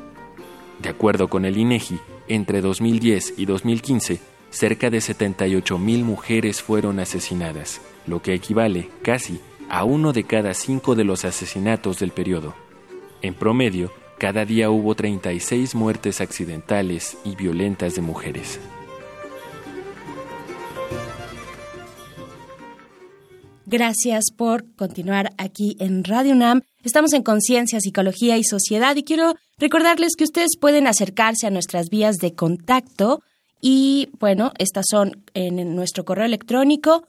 De 0.82 0.88
acuerdo 0.88 1.28
con 1.28 1.44
el 1.44 1.56
INEGI, 1.56 2.00
entre 2.26 2.62
2010 2.62 3.34
y 3.36 3.46
2015, 3.46 4.18
cerca 4.50 4.90
de 4.90 4.98
78.000 4.98 6.02
mujeres 6.02 6.62
fueron 6.62 6.98
asesinadas 6.98 7.80
lo 8.06 8.22
que 8.22 8.34
equivale 8.34 8.90
casi 9.02 9.40
a 9.68 9.84
uno 9.84 10.12
de 10.12 10.24
cada 10.24 10.54
cinco 10.54 10.94
de 10.94 11.04
los 11.04 11.24
asesinatos 11.24 11.98
del 11.98 12.10
periodo. 12.10 12.54
En 13.22 13.34
promedio, 13.34 13.90
Cada 14.18 14.46
día 14.46 14.70
hubo 14.70 14.94
36 14.94 15.74
muertes 15.74 16.22
accidentales 16.22 17.18
y 17.24 17.36
violentas 17.36 17.94
de 17.96 18.00
mujeres. 18.00 18.58
Gracias 23.66 24.26
por 24.34 24.64
continuar 24.76 25.32
aquí 25.36 25.76
en 25.80 26.02
Radio 26.02 26.32
UNAM. 26.32 26.62
Estamos 26.82 27.12
en 27.12 27.22
Conciencia, 27.22 27.80
Psicología 27.80 28.38
y 28.38 28.44
Sociedad 28.44 28.96
y 28.96 29.02
quiero 29.02 29.34
recordarles 29.58 30.14
que 30.16 30.24
ustedes 30.24 30.56
pueden 30.58 30.86
acercarse 30.86 31.46
a 31.46 31.50
nuestras 31.50 31.90
vías 31.90 32.16
de 32.16 32.32
contacto 32.32 33.20
y 33.60 34.08
bueno, 34.18 34.52
estas 34.58 34.86
son 34.88 35.24
en 35.34 35.74
nuestro 35.74 36.04
correo 36.04 36.24
electrónico 36.24 37.06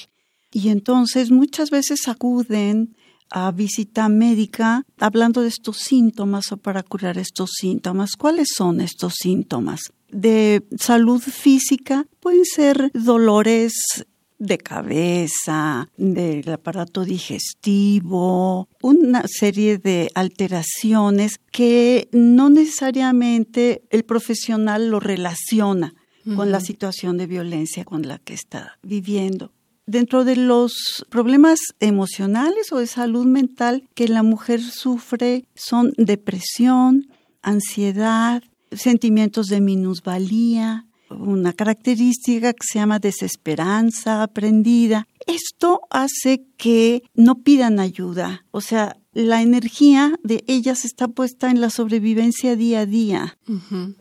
Y 0.53 0.69
entonces 0.69 1.31
muchas 1.31 1.71
veces 1.71 2.07
acuden 2.07 2.95
a 3.31 3.51
visita 3.51 4.09
médica 4.09 4.85
hablando 4.99 5.43
de 5.43 5.49
estos 5.49 5.79
síntomas 5.79 6.53
o 6.53 6.57
para 6.57 6.83
curar 6.83 7.19
estos 7.19 7.51
síntomas. 7.59 8.13
¿Cuáles 8.17 8.49
son 8.57 8.81
estos 8.81 9.15
síntomas? 9.21 9.93
De 10.15 10.65
salud 10.79 11.21
física 11.21 12.07
pueden 12.21 12.45
ser 12.45 12.91
dolores 12.95 13.75
de 14.39 14.59
cabeza, 14.59 15.89
del 15.97 16.49
aparato 16.53 17.05
digestivo, 17.05 18.69
una 18.83 19.25
serie 19.27 19.79
de 19.79 20.11
alteraciones 20.15 21.41
que 21.51 22.09
no 22.13 22.51
necesariamente 22.51 23.83
el 23.91 24.05
profesional 24.05 24.89
lo 24.89 25.01
relaciona 25.01 25.95
con 26.37 26.51
la 26.51 26.61
situación 26.61 27.19
de 27.19 27.27
violencia 27.27 27.85
con 27.85 28.09
la 28.09 28.19
que 28.19 28.33
está 28.33 28.79
viviendo. 28.83 29.53
Dentro 29.87 30.25
de 30.25 30.37
los 30.37 31.05
problemas 31.11 31.59
emocionales 31.81 32.73
o 32.73 32.79
de 32.79 32.87
salud 32.87 33.27
mental 33.27 33.87
que 33.95 34.09
la 34.09 34.23
mujer 34.23 34.63
sufre 34.63 35.45
son 35.55 35.93
depresión, 35.99 37.09
ansiedad, 37.43 38.43
sentimientos 38.77 39.47
de 39.47 39.61
minusvalía, 39.61 40.87
una 41.11 41.53
característica 41.53 42.53
que 42.53 42.67
se 42.67 42.79
llama 42.79 42.99
desesperanza 42.99 44.23
aprendida. 44.23 45.07
Esto 45.27 45.81
hace 45.91 46.45
que 46.57 47.03
no 47.15 47.37
pidan 47.43 47.81
ayuda, 47.81 48.45
o 48.51 48.61
sea, 48.61 48.97
la 49.15 49.43
energía 49.43 50.19
de 50.25 50.45
ellas 50.49 50.85
está 50.85 51.07
puesta 51.07 51.51
en 51.51 51.61
la 51.61 51.71
sobrevivencia 51.71 52.57
día 52.57 52.81
a 52.81 52.87
día, 52.87 53.39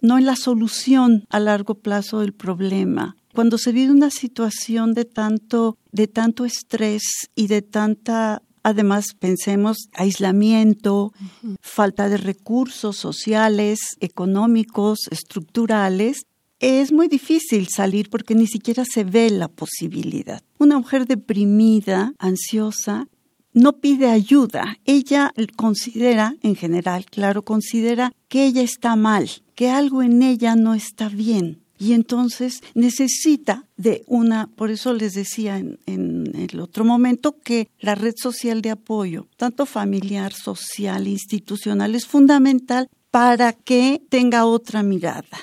no 0.01 0.17
en 0.17 0.25
la 0.25 0.35
solución 0.35 1.25
a 1.29 1.39
largo 1.39 1.75
plazo 1.75 2.21
del 2.21 2.33
problema. 2.33 3.15
Cuando 3.33 3.57
se 3.57 3.71
vive 3.71 3.91
una 3.91 4.09
situación 4.09 4.93
de 4.93 5.05
tanto, 5.05 5.77
de 5.91 6.07
tanto 6.07 6.45
estrés 6.45 7.03
y 7.35 7.47
de 7.47 7.61
tanta 7.61 8.41
Además, 8.63 9.07
pensemos 9.19 9.89
aislamiento, 9.93 11.13
falta 11.61 12.07
de 12.07 12.17
recursos 12.17 12.95
sociales, 12.95 13.79
económicos, 13.99 14.99
estructurales. 15.11 16.25
Es 16.59 16.93
muy 16.93 17.09
difícil 17.09 17.67
salir 17.67 18.09
porque 18.09 18.35
ni 18.35 18.47
siquiera 18.47 18.85
se 18.85 19.03
ve 19.03 19.29
la 19.29 19.49
posibilidad. 19.49 20.41
Una 20.59 20.77
mujer 20.77 21.05
deprimida, 21.05 22.13
ansiosa, 22.19 23.07
no 23.53 23.73
pide 23.73 24.09
ayuda. 24.09 24.77
Ella 24.85 25.33
considera, 25.57 26.35
en 26.41 26.55
general, 26.55 27.05
claro, 27.05 27.43
considera 27.43 28.13
que 28.29 28.45
ella 28.45 28.61
está 28.61 28.95
mal, 28.95 29.29
que 29.55 29.69
algo 29.69 30.01
en 30.01 30.23
ella 30.23 30.55
no 30.55 30.73
está 30.73 31.09
bien 31.09 31.62
y 31.77 31.93
entonces 31.93 32.61
necesita 32.75 33.65
de 33.77 34.03
una, 34.07 34.47
por 34.47 34.71
eso 34.71 34.93
les 34.93 35.13
decía 35.13 35.57
en, 35.57 35.79
el 35.85 36.59
otro 36.59 36.85
momento 36.85 37.37
que 37.43 37.69
la 37.79 37.95
red 37.95 38.15
social 38.15 38.61
de 38.61 38.71
apoyo, 38.71 39.27
tanto 39.37 39.65
familiar, 39.65 40.33
social, 40.33 41.07
institucional, 41.07 41.95
es 41.95 42.05
fundamental 42.05 42.89
para 43.11 43.53
que 43.53 44.01
tenga 44.09 44.45
otra 44.45 44.83
mirada. 44.83 45.37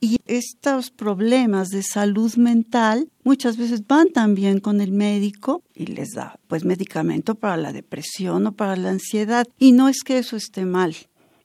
Y 0.00 0.18
estos 0.26 0.90
problemas 0.90 1.68
de 1.68 1.82
salud 1.82 2.34
mental 2.36 3.08
muchas 3.24 3.56
veces 3.56 3.86
van 3.86 4.10
también 4.10 4.60
con 4.60 4.80
el 4.80 4.92
médico 4.92 5.62
y 5.74 5.86
les 5.86 6.10
da 6.10 6.38
pues 6.48 6.64
medicamento 6.64 7.34
para 7.34 7.56
la 7.56 7.72
depresión 7.72 8.46
o 8.46 8.52
para 8.52 8.76
la 8.76 8.90
ansiedad. 8.90 9.46
Y 9.58 9.72
no 9.72 9.88
es 9.88 10.02
que 10.04 10.18
eso 10.18 10.36
esté 10.36 10.66
mal, 10.66 10.94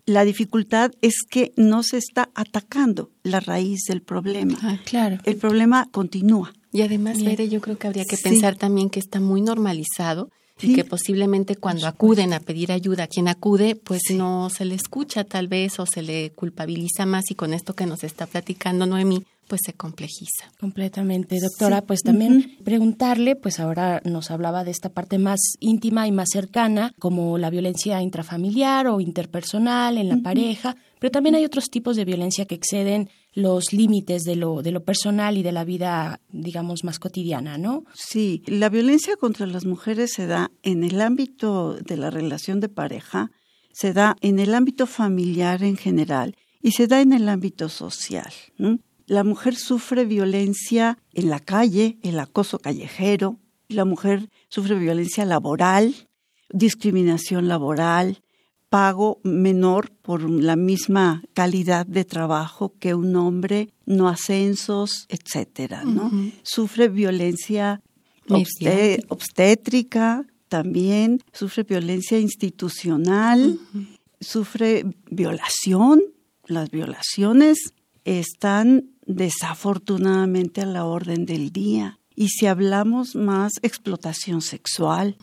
la 0.06 0.26
dificultad 0.26 0.92
es 1.02 1.24
que 1.30 1.54
no 1.56 1.84
se 1.84 1.98
está 1.98 2.30
atacando 2.36 3.12
la 3.24 3.40
raíz 3.40 3.82
del 3.88 4.02
problema. 4.02 4.58
Ah, 4.62 4.80
claro. 4.84 5.18
El 5.24 5.38
problema 5.38 5.88
continúa. 5.92 6.54
Y 6.74 6.82
además, 6.82 7.18
yo 7.20 7.62
creo 7.62 7.78
que 7.78 7.88
habría 7.88 8.06
que 8.06 8.18
pensar 8.18 8.56
también 8.56 8.90
que 8.90 9.00
está 9.00 9.20
muy 9.20 9.42
normalizado 9.42 10.30
y 10.62 10.76
que 10.76 10.84
posiblemente 10.84 11.56
cuando 11.56 11.88
acuden 11.88 12.34
a 12.34 12.40
pedir 12.40 12.72
ayuda, 12.72 13.06
a 13.06 13.08
quien 13.08 13.28
acude, 13.28 13.76
pues 13.76 14.04
no 14.14 14.50
se 14.50 14.66
le 14.66 14.76
escucha 14.76 15.24
tal 15.24 15.48
vez 15.48 15.80
o 15.80 15.86
se 15.86 16.02
le 16.02 16.32
culpabiliza 16.32 17.06
más 17.06 17.32
y 17.32 17.36
con 17.36 17.54
esto 17.54 17.74
que 17.74 17.86
nos 17.86 18.04
está 18.04 18.28
platicando 18.28 18.86
Noemí, 18.86 19.26
pues 19.52 19.64
se 19.66 19.74
complejiza. 19.74 20.50
Completamente, 20.62 21.38
doctora. 21.42 21.82
Pues 21.82 22.04
también 22.04 22.56
preguntarle, 22.64 23.36
pues 23.36 23.60
ahora 23.60 24.02
nos 24.06 24.32
hablaba 24.32 24.64
de 24.64 24.72
esta 24.72 24.88
parte 24.88 25.18
más 25.18 25.42
íntima 25.60 26.08
y 26.08 26.14
más 26.14 26.30
cercana, 26.32 26.94
como 27.00 27.38
la 27.38 27.50
violencia 27.50 28.02
intrafamiliar 28.02 28.88
o 28.88 29.02
interpersonal 29.02 29.98
en 29.98 30.08
la 30.08 30.16
pareja, 30.24 30.78
pero 31.02 31.12
también 31.12 31.36
hay 31.36 31.44
otros 31.44 31.66
tipos 31.70 31.98
de 31.98 32.06
violencia 32.06 32.46
que 32.46 32.56
exceden 32.56 33.10
los 33.34 33.74
límites 33.74 34.24
de 34.24 34.38
lo, 34.38 34.62
de 34.62 34.72
lo 34.72 34.86
personal 34.86 35.36
y 35.36 35.44
de 35.44 35.52
la 35.52 35.66
vida, 35.66 36.22
digamos, 36.30 36.86
más 36.86 36.98
cotidiana, 36.98 37.58
¿no? 37.58 37.84
Sí, 37.94 38.44
la 38.46 38.70
violencia 38.70 39.18
contra 39.18 39.48
las 39.48 39.66
mujeres 39.66 40.14
se 40.14 40.28
da 40.28 40.50
en 40.64 40.86
el 40.86 41.02
ámbito 41.02 41.74
de 41.74 41.98
la 41.98 42.10
relación 42.10 42.62
de 42.62 42.70
pareja, 42.70 43.32
se 43.74 43.92
da 43.92 44.16
en 44.22 44.40
el 44.40 44.56
ámbito 44.56 44.88
familiar 44.88 45.62
en 45.62 45.76
general 45.76 46.38
y 46.62 46.72
se 46.72 46.88
da 46.88 47.02
en 47.02 47.12
el 47.12 47.28
ámbito 47.28 47.68
social. 47.68 48.32
La 49.12 49.26
mujer 49.26 49.58
sufre 49.58 50.06
violencia 50.06 50.98
en 51.12 51.30
la 51.30 51.42
calle, 51.42 51.98
el 52.02 52.18
acoso 52.18 52.60
callejero, 52.60 53.42
la 53.68 53.84
mujer 53.84 54.30
sufre 54.48 54.80
violencia 54.80 55.26
laboral, 55.26 56.08
discriminación 56.50 57.50
laboral, 57.50 58.22
pago 58.70 59.20
menor 59.24 59.92
por 59.92 60.30
la 60.30 60.56
misma 60.56 61.24
calidad 61.34 61.86
de 61.86 62.06
trabajo 62.06 62.74
que 62.80 62.94
un 62.94 63.14
hombre, 63.18 63.74
no 63.86 64.08
ascensos, 64.08 65.08
etcétera, 65.10 65.84
¿no? 65.84 66.10
Sufre 66.44 66.88
violencia 66.88 67.82
obstétrica 69.10 70.26
también, 70.48 71.20
sufre 71.34 71.64
violencia 71.64 72.18
institucional, 72.18 73.60
sufre 74.22 74.86
violación, 75.10 76.02
las 76.46 76.72
violaciones 76.72 77.74
están 78.06 78.91
desafortunadamente 79.06 80.62
a 80.62 80.66
la 80.66 80.86
orden 80.86 81.26
del 81.26 81.52
día. 81.52 82.00
Y 82.16 82.30
si 82.30 82.46
hablamos 82.46 83.16
más 83.16 83.54
explotación 83.62 84.42
sexual, 84.42 85.18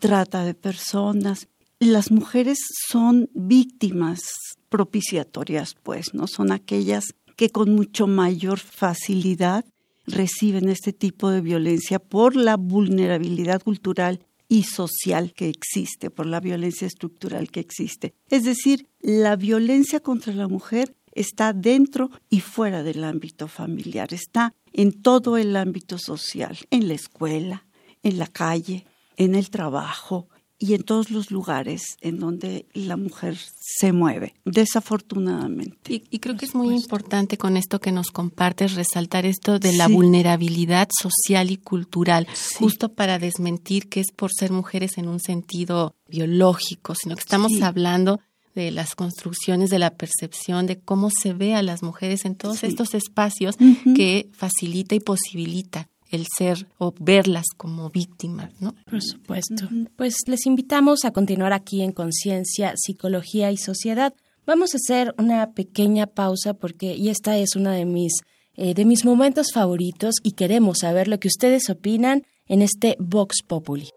trata 0.00 0.44
de 0.44 0.54
personas, 0.54 1.48
las 1.78 2.10
mujeres 2.10 2.58
son 2.88 3.28
víctimas 3.34 4.20
propiciatorias, 4.68 5.76
pues, 5.82 6.14
¿no? 6.14 6.26
Son 6.26 6.50
aquellas 6.50 7.14
que 7.36 7.50
con 7.50 7.74
mucho 7.74 8.06
mayor 8.06 8.58
facilidad 8.58 9.64
reciben 10.06 10.68
este 10.68 10.92
tipo 10.92 11.30
de 11.30 11.40
violencia 11.40 11.98
por 11.98 12.36
la 12.36 12.56
vulnerabilidad 12.56 13.62
cultural 13.62 14.20
y 14.48 14.64
social 14.64 15.32
que 15.32 15.48
existe, 15.48 16.10
por 16.10 16.26
la 16.26 16.40
violencia 16.40 16.86
estructural 16.86 17.50
que 17.50 17.60
existe. 17.60 18.14
Es 18.28 18.44
decir, 18.44 18.88
la 19.00 19.36
violencia 19.36 20.00
contra 20.00 20.34
la 20.34 20.48
mujer 20.48 20.94
está 21.12 21.52
dentro 21.52 22.10
y 22.28 22.40
fuera 22.40 22.82
del 22.82 23.04
ámbito 23.04 23.48
familiar, 23.48 24.12
está 24.12 24.54
en 24.72 24.92
todo 24.92 25.36
el 25.36 25.56
ámbito 25.56 25.98
social, 25.98 26.58
en 26.70 26.88
la 26.88 26.94
escuela, 26.94 27.66
en 28.02 28.18
la 28.18 28.26
calle, 28.26 28.86
en 29.16 29.34
el 29.34 29.50
trabajo, 29.50 30.28
y 30.62 30.74
en 30.74 30.84
todos 30.84 31.10
los 31.10 31.32
lugares 31.32 31.96
en 32.02 32.20
donde 32.20 32.66
la 32.72 32.96
mujer 32.96 33.36
se 33.36 33.90
mueve, 33.90 34.36
desafortunadamente. 34.44 36.04
Y, 36.08 36.20
creo 36.20 36.36
que 36.36 36.44
es 36.44 36.54
muy 36.54 36.72
importante 36.72 37.36
con 37.36 37.56
esto 37.56 37.80
que 37.80 37.90
nos 37.90 38.12
compartes 38.12 38.74
resaltar 38.74 39.26
esto 39.26 39.58
de 39.58 39.72
la 39.72 39.88
vulnerabilidad 39.88 40.88
social 40.96 41.50
y 41.50 41.56
cultural, 41.56 42.28
justo 42.60 42.92
para 42.92 43.18
desmentir 43.18 43.88
que 43.88 43.98
es 43.98 44.12
por 44.12 44.30
ser 44.32 44.52
mujeres 44.52 44.98
en 44.98 45.08
un 45.08 45.18
sentido 45.18 45.96
biológico, 46.06 46.94
sino 46.94 47.16
que 47.16 47.22
estamos 47.22 47.60
hablando 47.60 48.20
de 48.54 48.70
las 48.70 48.94
construcciones, 48.94 49.70
de 49.70 49.78
la 49.78 49.94
percepción, 49.94 50.66
de 50.66 50.78
cómo 50.78 51.10
se 51.10 51.32
ve 51.32 51.54
a 51.54 51.62
las 51.62 51.82
mujeres 51.82 52.24
en 52.24 52.34
todos 52.34 52.64
estos 52.64 52.94
espacios 52.94 53.56
que 53.96 54.28
facilita 54.32 54.94
y 54.94 55.00
posibilita 55.00 55.88
el 56.10 56.26
ser 56.36 56.68
o 56.78 56.94
verlas 57.00 57.46
como 57.56 57.88
víctimas, 57.90 58.52
¿no? 58.60 58.74
Por 58.88 59.02
supuesto. 59.02 59.68
Pues 59.96 60.16
les 60.26 60.44
invitamos 60.46 61.04
a 61.04 61.10
continuar 61.10 61.54
aquí 61.54 61.82
en 61.82 61.92
Conciencia, 61.92 62.74
Psicología 62.76 63.50
y 63.50 63.56
Sociedad. 63.56 64.12
Vamos 64.46 64.74
a 64.74 64.76
hacer 64.76 65.14
una 65.18 65.52
pequeña 65.52 66.06
pausa 66.06 66.52
porque 66.52 66.94
y 66.94 67.08
esta 67.08 67.38
es 67.38 67.56
una 67.56 67.72
de 67.72 67.86
mis 67.86 68.12
eh, 68.54 68.74
de 68.74 68.84
mis 68.84 69.06
momentos 69.06 69.52
favoritos 69.54 70.16
y 70.22 70.32
queremos 70.32 70.80
saber 70.80 71.08
lo 71.08 71.18
que 71.18 71.28
ustedes 71.28 71.70
opinan 71.70 72.24
en 72.46 72.60
este 72.60 72.96
Vox 72.98 73.42
Populi. 73.46 73.88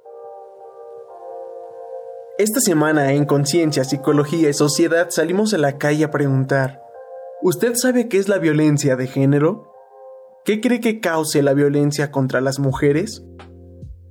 Esta 2.38 2.60
semana 2.60 3.14
en 3.14 3.24
Conciencia, 3.24 3.86
Psicología 3.86 4.50
y 4.50 4.54
Sociedad 4.54 5.08
salimos 5.10 5.54
a 5.54 5.58
la 5.58 5.78
calle 5.78 6.04
a 6.04 6.12
preguntar, 6.12 6.82
¿usted 7.42 7.76
sabe 7.76 8.10
qué 8.10 8.18
es 8.18 8.28
la 8.28 8.40
violencia 8.40 8.98
de 8.98 9.08
género? 9.08 9.72
¿Qué 10.44 10.60
cree 10.60 10.82
que 10.82 11.00
cause 11.00 11.42
la 11.42 11.54
violencia 11.54 12.12
contra 12.12 12.42
las 12.42 12.60
mujeres? 12.60 13.24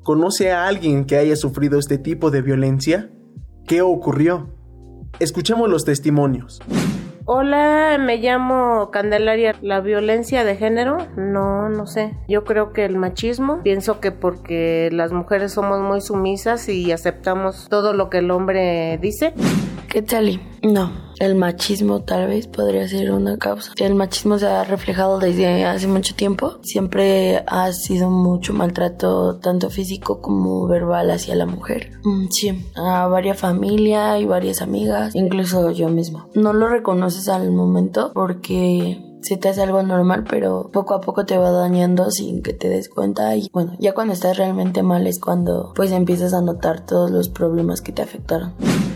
¿Conoce 0.03 0.53
a 0.53 0.67
alguien 0.67 1.05
que 1.05 1.19
haya 1.19 1.37
sufrido 1.37 1.79
este 1.79 1.99
tipo 1.99 2.31
de 2.31 2.41
violencia? 2.41 3.11
¿Qué 3.67 3.83
ocurrió? 3.83 4.49
Escuchemos 5.19 5.69
los 5.69 5.85
testimonios. 5.85 6.61
Hola, 7.37 7.97
me 7.99 8.19
llamo 8.19 8.93
Candelaria. 8.93 9.57
¿La 9.61 9.81
violencia 9.81 10.45
de 10.45 10.55
género? 10.55 10.99
No, 11.17 11.69
no 11.69 11.85
sé. 11.85 12.15
Yo 12.29 12.45
creo 12.45 12.73
que 12.73 12.85
el 12.85 12.97
machismo. 12.97 13.61
Pienso 13.65 13.99
que 13.99 14.13
porque 14.13 14.89
las 14.93 15.11
mujeres 15.11 15.51
somos 15.51 15.81
muy 15.81 16.01
sumisas 16.01 16.69
y 16.69 16.93
aceptamos 16.93 17.67
todo 17.69 17.93
lo 17.93 18.09
que 18.09 18.19
el 18.19 18.31
hombre 18.31 18.99
dice. 18.99 19.35
No, 20.63 20.91
el 21.21 21.35
machismo 21.35 22.03
tal 22.03 22.27
vez 22.29 22.47
podría 22.47 22.89
ser 22.89 23.13
una 23.13 23.39
causa. 23.39 23.73
El 23.77 23.95
machismo 23.95 24.39
se 24.39 24.47
ha 24.47 24.65
reflejado 24.65 25.19
desde 25.19 25.65
hace 25.65 25.87
mucho 25.87 26.15
tiempo. 26.15 26.59
Siempre 26.63 27.45
ha 27.47 27.73
sido 27.73 28.11
mucho 28.11 28.53
maltrato, 28.53 29.37
tanto 29.39 29.71
físico 29.71 30.21
como 30.21 30.67
verbal, 30.67 31.11
hacia 31.11 31.37
la 31.37 31.47
mujer. 31.47 31.93
Mm, 32.03 32.27
sí, 32.31 32.71
a 32.75 33.07
varias 33.07 33.39
familias 33.39 34.21
y 34.21 34.25
varias 34.25 34.63
amigas, 34.63 35.15
incluso 35.15 35.71
yo 35.71 35.89
misma. 35.89 36.29
No 36.35 36.53
lo 36.53 36.69
reconoces 36.69 37.29
al 37.29 37.51
momento 37.51 38.13
porque 38.15 39.01
se 39.23 39.37
te 39.37 39.49
hace 39.49 39.63
algo 39.63 39.83
normal, 39.83 40.25
pero 40.29 40.71
poco 40.73 40.95
a 40.95 41.01
poco 41.01 41.25
te 41.25 41.39
va 41.39 41.51
dañando 41.51 42.11
sin 42.11 42.43
que 42.43 42.53
te 42.53 42.69
des 42.69 42.89
cuenta 42.89 43.35
y 43.37 43.49
bueno, 43.53 43.73
ya 43.79 43.95
cuando 43.95 44.13
estás 44.13 44.37
realmente 44.37 44.83
mal 44.83 45.07
es 45.07 45.19
cuando 45.19 45.73
pues 45.75 45.93
empiezas 45.93 46.35
a 46.35 46.43
notar 46.43 46.85
todos 46.85 47.11
los 47.11 47.31
problemas 47.31 47.81
que 47.81 47.93
te 47.93 48.03
afectaron. 48.03 48.53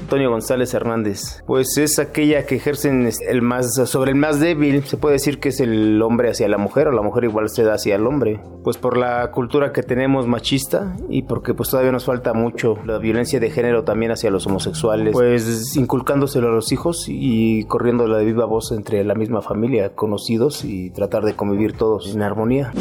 Antonio 0.08 0.30
González 0.30 0.72
Hernández, 0.72 1.42
pues 1.46 1.76
es 1.76 1.98
aquella 1.98 2.46
que 2.46 2.54
ejercen 2.54 3.10
el 3.28 3.42
más 3.42 3.74
sobre 3.74 4.12
el 4.12 4.16
más 4.16 4.40
débil, 4.40 4.82
se 4.84 4.96
puede 4.96 5.16
decir 5.16 5.38
que 5.38 5.50
es 5.50 5.60
el 5.60 6.00
hombre 6.00 6.30
hacia 6.30 6.48
la 6.48 6.56
mujer 6.56 6.88
o 6.88 6.92
la 6.92 7.02
mujer 7.02 7.24
igual 7.24 7.50
se 7.50 7.62
da 7.62 7.74
hacia 7.74 7.96
el 7.96 8.06
hombre, 8.06 8.40
pues 8.64 8.78
por 8.78 8.96
la 8.96 9.30
cultura 9.32 9.70
que 9.70 9.82
tenemos 9.82 10.26
machista 10.26 10.96
y 11.10 11.24
porque 11.24 11.52
pues 11.52 11.68
todavía 11.68 11.92
nos 11.92 12.06
falta 12.06 12.32
mucho 12.32 12.78
la 12.86 12.96
violencia 12.96 13.38
de 13.38 13.50
género 13.50 13.84
también 13.84 14.10
hacia 14.10 14.30
los 14.30 14.46
homosexuales, 14.46 15.12
pues 15.12 15.76
inculcándoselo 15.76 16.48
a 16.48 16.52
los 16.52 16.72
hijos 16.72 17.04
y 17.06 17.64
corriendo 17.64 18.06
la 18.06 18.20
viva 18.20 18.46
voz 18.46 18.72
entre 18.72 19.04
la 19.04 19.14
misma 19.14 19.42
familia, 19.42 19.94
conocidos 19.94 20.64
y 20.64 20.88
tratar 20.88 21.22
de 21.24 21.36
convivir 21.36 21.74
todos 21.74 22.14
en 22.14 22.22
armonía. 22.22 22.72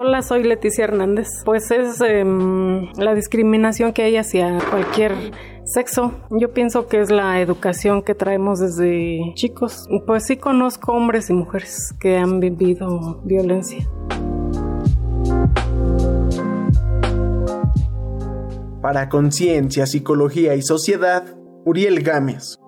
Hola, 0.00 0.22
soy 0.22 0.44
Leticia 0.44 0.84
Hernández. 0.84 1.26
Pues 1.44 1.72
es 1.72 2.00
em, 2.02 2.86
la 2.92 3.16
discriminación 3.16 3.92
que 3.92 4.04
hay 4.04 4.16
hacia 4.16 4.60
cualquier 4.70 5.12
Sexo, 5.68 6.14
yo 6.30 6.54
pienso 6.54 6.86
que 6.86 6.98
es 6.98 7.10
la 7.10 7.42
educación 7.42 8.02
que 8.02 8.14
traemos 8.14 8.58
desde 8.58 9.20
chicos. 9.34 9.86
Pues 10.06 10.24
sí 10.24 10.38
conozco 10.38 10.92
hombres 10.92 11.28
y 11.28 11.34
mujeres 11.34 11.94
que 12.00 12.16
han 12.16 12.40
vivido 12.40 13.20
violencia. 13.24 13.86
Para 18.80 19.10
Conciencia, 19.10 19.84
Psicología 19.84 20.54
y 20.54 20.62
Sociedad, 20.62 21.36
Uriel 21.66 22.02
Gámez. 22.02 22.58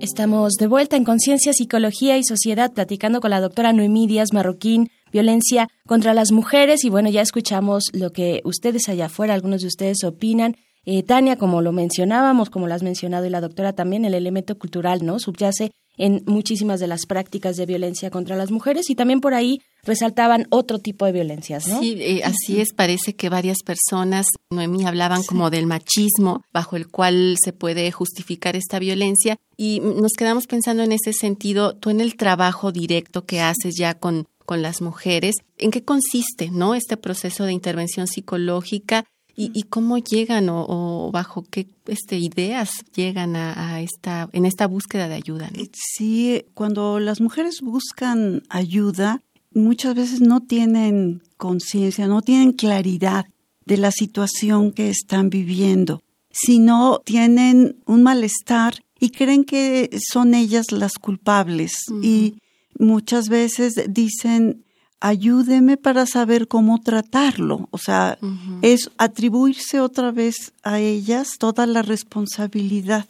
Estamos 0.00 0.54
de 0.54 0.66
vuelta 0.66 0.96
en 0.96 1.04
Conciencia, 1.04 1.52
Psicología 1.52 2.18
y 2.18 2.24
Sociedad 2.24 2.72
platicando 2.72 3.20
con 3.20 3.30
la 3.30 3.40
doctora 3.40 3.72
Noemí 3.72 4.08
Díaz 4.08 4.32
Marroquín, 4.32 4.90
violencia 5.12 5.68
contra 5.86 6.14
las 6.14 6.32
mujeres 6.32 6.84
y 6.84 6.90
bueno, 6.90 7.08
ya 7.10 7.22
escuchamos 7.22 7.84
lo 7.92 8.10
que 8.10 8.40
ustedes 8.44 8.88
allá 8.88 9.06
afuera, 9.06 9.34
algunos 9.34 9.62
de 9.62 9.68
ustedes 9.68 10.04
opinan. 10.04 10.56
Eh, 10.84 11.02
Tania, 11.02 11.36
como 11.36 11.62
lo 11.62 11.72
mencionábamos, 11.72 12.48
como 12.48 12.68
lo 12.68 12.74
has 12.74 12.82
mencionado 12.82 13.26
y 13.26 13.30
la 13.30 13.40
doctora 13.40 13.72
también, 13.72 14.04
el 14.04 14.14
elemento 14.14 14.56
cultural, 14.56 15.04
¿no? 15.04 15.18
Subyace 15.18 15.72
en 15.98 16.22
muchísimas 16.26 16.80
de 16.80 16.86
las 16.86 17.06
prácticas 17.06 17.56
de 17.56 17.66
violencia 17.66 18.10
contra 18.10 18.36
las 18.36 18.50
mujeres 18.50 18.90
y 18.90 18.94
también 18.94 19.20
por 19.20 19.34
ahí 19.34 19.62
resaltaban 19.82 20.46
otro 20.50 20.78
tipo 20.78 21.06
de 21.06 21.12
violencias, 21.12 21.68
¿no? 21.68 21.80
Sí, 21.80 21.96
eh, 21.98 22.22
así 22.24 22.60
es, 22.60 22.72
parece 22.74 23.14
que 23.14 23.28
varias 23.28 23.58
personas, 23.64 24.26
Noemí, 24.50 24.84
hablaban 24.84 25.22
como 25.22 25.50
del 25.50 25.66
machismo 25.66 26.44
bajo 26.52 26.76
el 26.76 26.88
cual 26.88 27.36
se 27.42 27.52
puede 27.52 27.90
justificar 27.92 28.56
esta 28.56 28.78
violencia 28.78 29.38
y 29.56 29.80
nos 29.80 30.12
quedamos 30.12 30.46
pensando 30.46 30.82
en 30.82 30.92
ese 30.92 31.12
sentido, 31.12 31.74
tú 31.74 31.90
en 31.90 32.00
el 32.00 32.16
trabajo 32.16 32.72
directo 32.72 33.24
que 33.24 33.40
haces 33.40 33.76
ya 33.76 33.94
con 33.94 34.28
con 34.46 34.62
las 34.62 34.80
mujeres. 34.80 35.34
¿En 35.58 35.70
qué 35.70 35.82
consiste 35.84 36.50
no 36.50 36.74
este 36.74 36.96
proceso 36.96 37.44
de 37.44 37.52
intervención 37.52 38.06
psicológica 38.06 39.04
y, 39.38 39.64
cómo 39.64 39.98
llegan 39.98 40.48
o, 40.48 41.10
bajo 41.12 41.44
qué 41.50 41.68
este, 41.84 42.16
ideas 42.16 42.70
llegan 42.94 43.36
a, 43.36 43.82
esta 43.82 44.30
en 44.32 44.46
esta 44.46 44.66
búsqueda 44.66 45.08
de 45.08 45.14
ayuda? 45.14 45.50
Sí, 45.74 46.46
cuando 46.54 46.98
las 47.00 47.20
mujeres 47.20 47.60
buscan 47.60 48.44
ayuda, 48.48 49.20
muchas 49.52 49.94
veces 49.94 50.22
no 50.22 50.40
tienen 50.40 51.22
conciencia, 51.36 52.06
no 52.06 52.22
tienen 52.22 52.52
claridad 52.52 53.26
de 53.66 53.76
la 53.76 53.90
situación 53.90 54.72
que 54.72 54.88
están 54.88 55.28
viviendo, 55.28 56.02
sino 56.30 57.02
tienen 57.04 57.76
un 57.84 58.02
malestar 58.02 58.82
y 58.98 59.10
creen 59.10 59.44
que 59.44 59.90
son 60.10 60.32
ellas 60.32 60.72
las 60.72 60.94
culpables 60.94 61.74
y 62.02 62.38
muchas 62.78 63.28
veces 63.28 63.74
dicen, 63.88 64.64
ayúdeme 65.00 65.76
para 65.76 66.06
saber 66.06 66.48
cómo 66.48 66.80
tratarlo. 66.80 67.68
O 67.70 67.78
sea, 67.78 68.18
es 68.62 68.90
atribuirse 68.98 69.80
otra 69.80 70.10
vez 70.10 70.52
a 70.62 70.80
ellas 70.80 71.38
toda 71.38 71.66
la 71.66 71.82
responsabilidad 71.82 73.06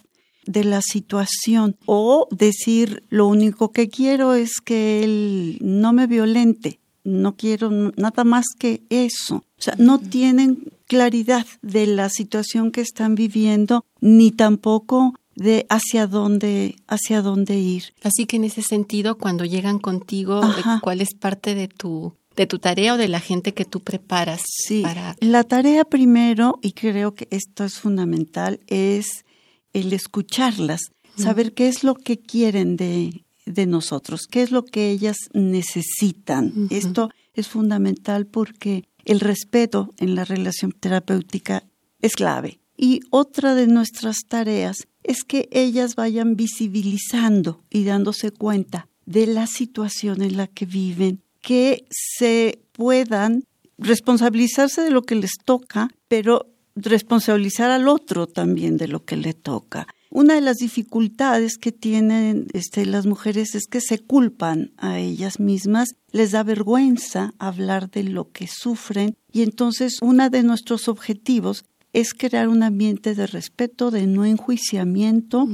de 0.46 0.64
la 0.64 0.80
situación 0.80 1.76
o 1.86 2.28
decir 2.30 3.02
lo 3.08 3.26
único 3.26 3.72
que 3.72 3.88
quiero 3.88 4.34
es 4.34 4.60
que 4.60 5.02
él 5.02 5.58
no 5.60 5.92
me 5.92 6.06
violente, 6.06 6.78
no 7.02 7.36
quiero 7.36 7.70
nada 7.96 8.24
más 8.24 8.46
que 8.56 8.82
eso. 8.88 9.36
O 9.58 9.62
sea, 9.62 9.74
no 9.78 9.98
tienen 9.98 10.72
claridad 10.86 11.46
de 11.62 11.86
la 11.86 12.08
situación 12.08 12.70
que 12.70 12.80
están 12.80 13.14
viviendo 13.14 13.84
ni 14.00 14.30
tampoco 14.30 15.14
de 15.36 15.66
hacia 15.68 16.06
dónde, 16.06 16.76
hacia 16.88 17.22
dónde 17.22 17.58
ir. 17.58 17.94
Así 18.02 18.26
que 18.26 18.36
en 18.36 18.44
ese 18.44 18.62
sentido, 18.62 19.18
cuando 19.18 19.44
llegan 19.44 19.78
contigo, 19.78 20.40
¿cuál 20.82 21.00
es 21.00 21.14
parte 21.14 21.54
de 21.54 21.68
tu 21.68 22.14
de 22.36 22.46
tu 22.46 22.58
tarea 22.58 22.94
o 22.94 22.96
de 22.98 23.08
la 23.08 23.20
gente 23.20 23.54
que 23.54 23.64
tú 23.64 23.80
preparas 23.80 24.42
sí, 24.46 24.82
La 25.20 25.44
tarea 25.44 25.84
primero, 25.86 26.58
y 26.60 26.72
creo 26.72 27.14
que 27.14 27.28
esto 27.30 27.64
es 27.64 27.78
fundamental, 27.78 28.60
es 28.66 29.24
el 29.72 29.92
escucharlas, 29.94 30.80
saber 31.16 31.54
qué 31.54 31.68
es 31.68 31.82
lo 31.82 31.94
que 31.94 32.18
quieren 32.18 32.76
de, 32.76 33.24
de 33.46 33.66
nosotros, 33.66 34.26
qué 34.30 34.42
es 34.42 34.50
lo 34.50 34.66
que 34.66 34.90
ellas 34.90 35.16
necesitan. 35.32 36.68
Esto 36.68 37.08
es 37.32 37.48
fundamental 37.48 38.26
porque 38.26 38.84
el 39.06 39.20
respeto 39.20 39.88
en 39.96 40.14
la 40.14 40.24
relación 40.24 40.72
terapéutica 40.72 41.64
es 42.02 42.16
clave. 42.16 42.60
Y 42.76 43.00
otra 43.10 43.54
de 43.54 43.66
nuestras 43.66 44.16
tareas 44.28 44.86
es 45.06 45.22
que 45.24 45.48
ellas 45.52 45.94
vayan 45.94 46.36
visibilizando 46.36 47.62
y 47.70 47.84
dándose 47.84 48.32
cuenta 48.32 48.88
de 49.06 49.26
la 49.26 49.46
situación 49.46 50.20
en 50.20 50.36
la 50.36 50.48
que 50.48 50.66
viven, 50.66 51.22
que 51.40 51.86
se 51.90 52.60
puedan 52.72 53.44
responsabilizarse 53.78 54.82
de 54.82 54.90
lo 54.90 55.02
que 55.02 55.14
les 55.14 55.34
toca, 55.44 55.88
pero 56.08 56.46
responsabilizar 56.74 57.70
al 57.70 57.88
otro 57.88 58.26
también 58.26 58.76
de 58.76 58.88
lo 58.88 59.04
que 59.04 59.16
le 59.16 59.32
toca. 59.32 59.86
Una 60.10 60.34
de 60.34 60.40
las 60.40 60.56
dificultades 60.56 61.56
que 61.58 61.72
tienen 61.72 62.46
este, 62.52 62.86
las 62.86 63.06
mujeres 63.06 63.54
es 63.54 63.66
que 63.66 63.80
se 63.80 63.98
culpan 63.98 64.72
a 64.76 64.98
ellas 64.98 65.40
mismas, 65.40 65.90
les 66.10 66.32
da 66.32 66.42
vergüenza 66.42 67.32
hablar 67.38 67.90
de 67.90 68.04
lo 68.04 68.30
que 68.30 68.48
sufren 68.48 69.16
y 69.32 69.42
entonces 69.42 69.98
uno 70.00 70.30
de 70.30 70.42
nuestros 70.42 70.88
objetivos 70.88 71.64
es 71.96 72.12
crear 72.12 72.48
un 72.48 72.62
ambiente 72.62 73.14
de 73.14 73.26
respeto, 73.26 73.90
de 73.90 74.06
no 74.06 74.26
enjuiciamiento, 74.26 75.48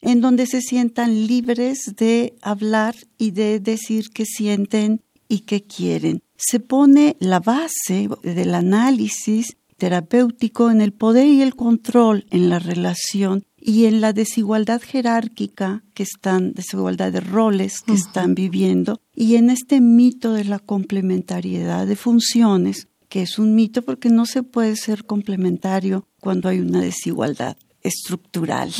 en 0.00 0.22
donde 0.22 0.46
se 0.46 0.62
sientan 0.62 1.26
libres 1.26 1.92
de 1.98 2.34
hablar 2.40 2.94
y 3.18 3.32
de 3.32 3.60
decir 3.60 4.08
qué 4.08 4.24
sienten 4.24 5.02
y 5.28 5.40
qué 5.40 5.62
quieren. 5.62 6.22
Se 6.34 6.60
pone 6.60 7.18
la 7.20 7.40
base 7.40 8.08
del 8.22 8.54
análisis 8.54 9.58
terapéutico 9.76 10.70
en 10.70 10.80
el 10.80 10.94
poder 10.94 11.26
y 11.26 11.42
el 11.42 11.54
control 11.56 12.24
en 12.30 12.48
la 12.48 12.58
relación 12.58 13.44
y 13.58 13.84
en 13.84 14.00
la 14.00 14.14
desigualdad 14.14 14.80
jerárquica 14.80 15.84
que 15.92 16.04
están, 16.04 16.54
desigualdad 16.54 17.12
de 17.12 17.20
roles 17.20 17.82
que 17.82 17.92
están 17.92 18.34
viviendo, 18.34 19.02
y 19.14 19.36
en 19.36 19.50
este 19.50 19.82
mito 19.82 20.32
de 20.32 20.44
la 20.44 20.58
complementariedad 20.58 21.86
de 21.86 21.96
funciones 21.96 22.88
que 23.12 23.20
es 23.20 23.38
un 23.38 23.54
mito 23.54 23.82
porque 23.82 24.08
no 24.08 24.24
se 24.24 24.42
puede 24.42 24.74
ser 24.74 25.04
complementario 25.04 26.08
cuando 26.18 26.48
hay 26.48 26.60
una 26.60 26.80
desigualdad 26.80 27.58
estructural. 27.82 28.72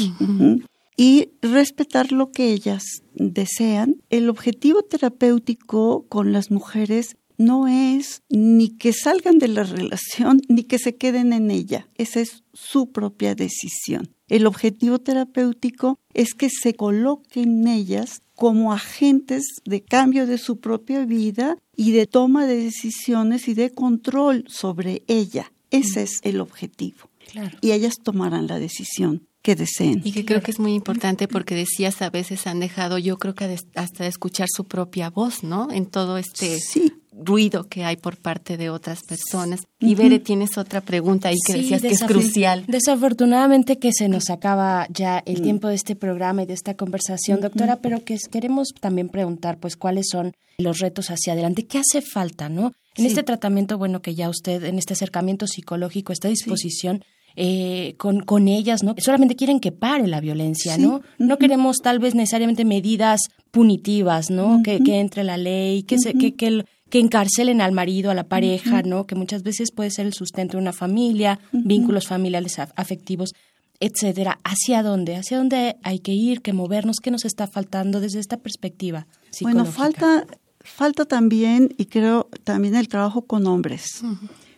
Y 0.97 1.33
respetar 1.43 2.13
lo 2.13 2.31
que 2.31 2.51
ellas 2.51 2.83
desean. 3.13 3.97
El 4.09 4.31
objetivo 4.31 4.85
terapéutico 4.85 6.07
con 6.09 6.33
las 6.33 6.51
mujeres 6.51 7.17
no 7.45 7.69
es 7.69 8.23
ni 8.29 8.71
que 8.71 8.93
salgan 8.93 9.39
de 9.39 9.49
la 9.49 9.65
relación 9.65 10.41
ni 10.49 10.65
que 10.65 10.79
se 10.79 10.97
queden 10.97 11.33
en 11.33 11.51
ella. 11.51 11.89
Esa 11.97 12.21
es 12.21 12.45
su 12.53 12.91
propia 12.91 13.35
decisión. 13.35 14.15
El 14.29 14.47
objetivo 14.47 14.99
terapéutico 14.99 15.99
es 16.15 16.35
que 16.35 16.49
se 16.49 16.75
coloquen 16.75 17.67
ellas 17.69 18.23
como 18.35 18.73
agentes 18.73 19.45
de 19.65 19.83
cambio 19.83 20.27
de 20.27 20.39
su 20.39 20.59
propia 20.59 21.05
vida 21.05 21.57
y 21.77 21.93
de 21.93 22.07
toma 22.07 22.47
de 22.47 22.57
decisiones 22.57 23.49
y 23.49 23.55
de 23.55 23.71
control 23.71 24.45
sobre 24.49 25.03
ella. 25.07 25.53
Ese 25.71 26.03
es 26.03 26.21
el 26.23 26.41
objetivo. 26.41 27.11
Y 27.61 27.73
ellas 27.73 27.95
tomarán 28.03 28.47
la 28.47 28.59
decisión 28.59 29.27
que 29.43 29.57
deseen. 29.57 30.01
Y 30.05 30.13
que 30.13 30.25
creo 30.25 30.41
que 30.41 30.53
es 30.53 30.59
muy 30.59 30.75
importante 30.75 31.29
porque 31.29 31.55
decías 31.55 32.01
a 32.01 32.11
veces 32.11 32.47
han 32.47 32.61
dejado, 32.61 32.99
yo 32.99 33.19
creo 33.19 33.35
que 33.35 33.59
hasta 33.75 34.05
de 34.05 34.09
escuchar 34.09 34.49
su 34.51 34.65
propia 34.65 35.11
voz, 35.11 35.43
¿no? 35.43 35.71
En 35.71 35.87
todo 35.87 36.17
este 36.17 36.61
sí 36.61 36.93
ruido 37.13 37.69
que 37.69 37.85
hay 37.85 37.97
por 37.97 38.17
parte 38.17 38.57
de 38.57 38.71
otras 38.71 39.03
personas. 39.03 39.61
Y 39.79 39.95
Bere, 39.95 40.19
tienes 40.19 40.57
otra 40.59 40.81
pregunta 40.81 41.29
ahí 41.29 41.37
que 41.47 41.55
decías 41.55 41.83
que 41.83 41.89
es 41.89 42.03
crucial. 42.03 42.65
Desafortunadamente 42.69 43.79
que 43.79 43.93
se 43.93 44.09
nos 44.09 44.31
acaba 44.31 44.87
ya 44.91 45.23
el 45.27 45.41
mm. 45.41 45.43
tiempo 45.43 45.69
de 45.69 45.75
este 45.75 45.95
programa 45.95 46.43
y 46.43 46.47
de 46.47 46.55
esta 46.55 46.75
conversación, 46.75 47.41
doctora, 47.41 47.77
pero 47.77 48.03
que 48.05 48.17
queremos 48.31 48.69
también 48.81 49.09
preguntar, 49.09 49.59
pues, 49.59 49.77
cuáles 49.77 50.07
son 50.11 50.35
los 50.59 50.79
retos 50.79 51.09
hacia 51.09 51.33
adelante, 51.33 51.67
qué 51.67 51.79
hace 51.79 52.03
falta, 52.03 52.49
¿no? 52.49 52.73
En 52.97 53.07
este 53.07 53.23
tratamiento, 53.23 53.79
bueno, 53.79 54.03
que 54.03 54.15
ya 54.15 54.29
usted, 54.29 54.65
en 54.65 54.79
este 54.79 54.93
acercamiento 54.93 55.47
psicológico, 55.47 56.13
está 56.13 56.29
a 56.29 56.31
disposición. 56.31 57.05
Eh, 57.35 57.95
con, 57.97 58.21
con 58.21 58.47
ellas, 58.47 58.83
¿no? 58.83 58.95
Solamente 58.99 59.37
quieren 59.37 59.59
que 59.59 59.73
pare 59.73 60.07
la 60.07 60.21
violencia, 60.21 60.77
¿no? 60.77 61.01
No 61.19 61.39
queremos 61.39 61.79
tal 61.79 61.99
vez 61.99 62.15
necesariamente 62.15 62.65
medidas 62.65 63.21
punitivas, 63.51 64.31
¿no? 64.31 64.63
que, 64.63 64.81
que, 64.83 65.01
entre 65.01 65.25
la 65.25 65.37
ley, 65.37 65.83
que, 65.85 65.99
se, 65.99 66.15
que, 66.15 66.35
que, 66.35 66.65
que 66.91 66.99
encarcelen 66.99 67.61
al 67.61 67.73
marido, 67.73 68.11
a 68.11 68.15
la 68.15 68.25
pareja, 68.25 68.83
¿no? 68.83 69.07
Que 69.07 69.15
muchas 69.15 69.43
veces 69.43 69.71
puede 69.73 69.91
ser 69.91 70.07
el 70.07 70.13
sustento 70.13 70.57
de 70.57 70.63
una 70.63 70.73
familia, 70.73 71.39
vínculos 71.53 72.07
familiares 72.07 72.59
afectivos, 72.59 73.33
etcétera. 73.81 74.39
¿Hacia 74.45 74.83
dónde? 74.83 75.17
¿Hacia 75.17 75.39
dónde 75.39 75.77
hay 75.83 76.01
que 76.01 76.13
ir, 76.13 76.43
que 76.43 76.53
movernos? 76.53 76.99
¿Qué 77.03 77.11
nos 77.11 77.25
está 77.25 77.47
faltando 77.47 78.01
desde 78.01 78.21
esta 78.21 78.37
perspectiva? 78.37 79.07
Bueno, 79.41 79.65
falta, 79.65 80.27
falta 80.61 81.05
también, 81.05 81.75
y 81.79 81.87
creo 81.87 82.29
también 82.45 82.75
el 82.75 82.89
trabajo 82.89 83.23
con 83.23 83.47
hombres. 83.47 84.03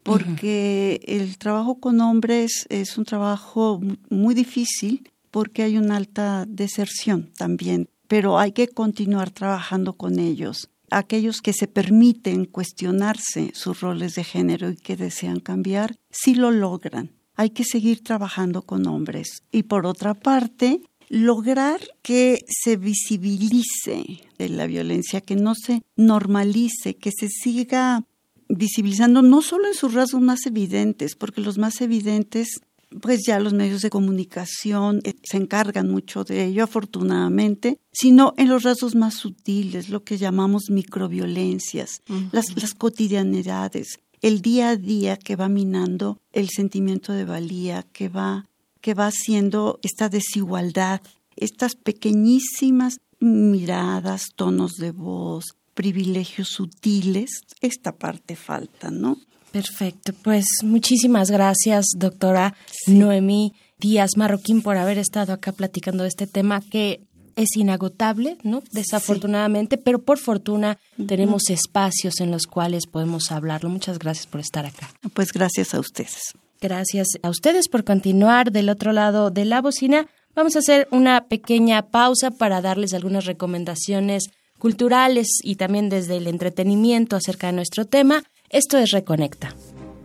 Porque 0.04 1.00
el 1.06 1.38
trabajo 1.38 1.80
con 1.80 2.00
hombres 2.00 2.66
es 2.68 2.96
un 2.98 3.04
trabajo 3.04 3.80
muy 4.10 4.34
difícil 4.34 5.10
porque 5.30 5.64
hay 5.64 5.78
una 5.78 5.96
alta 5.96 6.44
deserción 6.46 7.32
también, 7.36 7.88
pero 8.06 8.38
hay 8.38 8.52
que 8.52 8.68
continuar 8.68 9.30
trabajando 9.30 9.94
con 9.94 10.20
ellos 10.20 10.70
aquellos 10.90 11.42
que 11.42 11.52
se 11.52 11.66
permiten 11.66 12.44
cuestionarse 12.46 13.50
sus 13.54 13.80
roles 13.80 14.14
de 14.14 14.24
género 14.24 14.70
y 14.70 14.76
que 14.76 14.96
desean 14.96 15.40
cambiar, 15.40 15.96
sí 16.10 16.34
lo 16.34 16.50
logran. 16.50 17.12
Hay 17.34 17.50
que 17.50 17.64
seguir 17.64 18.02
trabajando 18.02 18.62
con 18.62 18.86
hombres. 18.86 19.42
Y 19.50 19.64
por 19.64 19.86
otra 19.86 20.14
parte, 20.14 20.82
lograr 21.08 21.80
que 22.02 22.44
se 22.48 22.76
visibilice 22.76 24.20
la 24.38 24.66
violencia, 24.66 25.20
que 25.20 25.36
no 25.36 25.54
se 25.54 25.82
normalice, 25.96 26.96
que 26.96 27.10
se 27.10 27.28
siga 27.28 28.04
visibilizando 28.48 29.22
no 29.22 29.42
solo 29.42 29.68
en 29.68 29.74
sus 29.74 29.94
rasgos 29.94 30.22
más 30.22 30.46
evidentes, 30.46 31.14
porque 31.16 31.40
los 31.40 31.58
más 31.58 31.80
evidentes 31.80 32.60
pues 33.00 33.20
ya 33.26 33.40
los 33.40 33.52
medios 33.52 33.82
de 33.82 33.90
comunicación 33.90 35.00
eh, 35.04 35.14
se 35.22 35.36
encargan 35.36 35.90
mucho 35.90 36.24
de 36.24 36.44
ello, 36.44 36.64
afortunadamente, 36.64 37.80
sino 37.92 38.34
en 38.36 38.48
los 38.48 38.62
rasgos 38.62 38.94
más 38.94 39.14
sutiles, 39.14 39.88
lo 39.88 40.04
que 40.04 40.16
llamamos 40.16 40.70
microviolencias, 40.70 42.02
las, 42.32 42.56
las 42.56 42.74
cotidianidades, 42.74 43.98
el 44.20 44.40
día 44.40 44.70
a 44.70 44.76
día 44.76 45.16
que 45.16 45.36
va 45.36 45.48
minando 45.48 46.20
el 46.32 46.48
sentimiento 46.48 47.12
de 47.12 47.24
valía, 47.24 47.84
que 47.92 48.08
va, 48.08 48.48
que 48.80 48.94
va 48.94 49.08
haciendo 49.08 49.78
esta 49.82 50.08
desigualdad, 50.08 51.02
estas 51.36 51.74
pequeñísimas 51.74 53.00
miradas, 53.18 54.28
tonos 54.36 54.74
de 54.74 54.92
voz, 54.92 55.56
privilegios 55.74 56.48
sutiles, 56.48 57.42
esta 57.60 57.92
parte 57.92 58.36
falta, 58.36 58.90
¿no? 58.90 59.18
Perfecto, 59.52 60.12
pues 60.22 60.46
muchísimas 60.62 61.30
gracias, 61.30 61.86
doctora 61.96 62.54
Noemí 62.86 63.52
Díaz 63.78 64.16
Marroquín, 64.16 64.62
por 64.62 64.76
haber 64.76 64.98
estado 64.98 65.32
acá 65.32 65.52
platicando 65.52 66.02
de 66.02 66.08
este 66.08 66.26
tema 66.26 66.60
que 66.60 67.02
es 67.36 67.56
inagotable, 67.56 68.38
¿no? 68.42 68.62
Desafortunadamente, 68.72 69.76
pero 69.76 70.02
por 70.02 70.18
fortuna 70.18 70.78
tenemos 71.06 71.50
espacios 71.50 72.20
en 72.20 72.30
los 72.30 72.46
cuales 72.46 72.86
podemos 72.86 73.30
hablarlo. 73.30 73.70
Muchas 73.70 73.98
gracias 73.98 74.26
por 74.26 74.40
estar 74.40 74.66
acá. 74.66 74.90
Pues 75.12 75.32
gracias 75.32 75.74
a 75.74 75.80
ustedes. 75.80 76.34
Gracias 76.60 77.08
a 77.22 77.30
ustedes 77.30 77.68
por 77.68 77.84
continuar 77.84 78.50
del 78.52 78.70
otro 78.70 78.92
lado 78.92 79.30
de 79.30 79.44
la 79.44 79.60
bocina. 79.60 80.06
Vamos 80.34 80.56
a 80.56 80.60
hacer 80.60 80.88
una 80.90 81.26
pequeña 81.26 81.90
pausa 81.90 82.30
para 82.30 82.60
darles 82.60 82.94
algunas 82.94 83.24
recomendaciones 83.24 84.30
culturales 84.64 85.40
y 85.42 85.56
también 85.56 85.90
desde 85.90 86.16
el 86.16 86.26
entretenimiento 86.26 87.16
acerca 87.16 87.48
de 87.48 87.52
nuestro 87.52 87.84
tema. 87.84 88.22
Esto 88.48 88.78
es 88.78 88.92
Reconecta. 88.92 89.54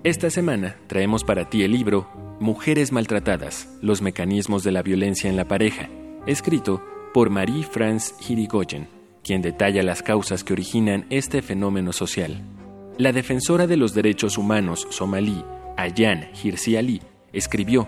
Esta 0.04 0.30
semana 0.30 0.76
traemos 0.88 1.24
para 1.24 1.50
ti 1.50 1.64
el 1.64 1.72
libro 1.72 2.10
Mujeres 2.42 2.92
Maltratadas, 2.92 3.70
los 3.82 4.02
mecanismos 4.02 4.66
de 4.66 4.74
la 4.74 4.82
violencia 4.84 5.30
en 5.30 5.38
la 5.38 5.48
pareja, 5.48 5.88
escrito 6.28 6.84
por 7.14 7.30
Marie-France 7.30 8.14
Hirigoyen, 8.28 8.90
quien 9.24 9.42
detalla 9.42 9.82
las 9.82 10.04
causas 10.04 10.44
que 10.44 10.52
originan 10.52 11.06
este 11.10 11.42
fenómeno 11.42 11.94
social. 11.94 12.42
La 12.98 13.14
defensora 13.14 13.66
de 13.66 13.78
los 13.78 13.94
derechos 13.94 14.38
humanos 14.38 14.88
somalí, 14.90 15.42
Ayan 15.78 16.32
Hirsi 16.44 16.76
Ali, 16.76 17.02
escribió 17.32 17.88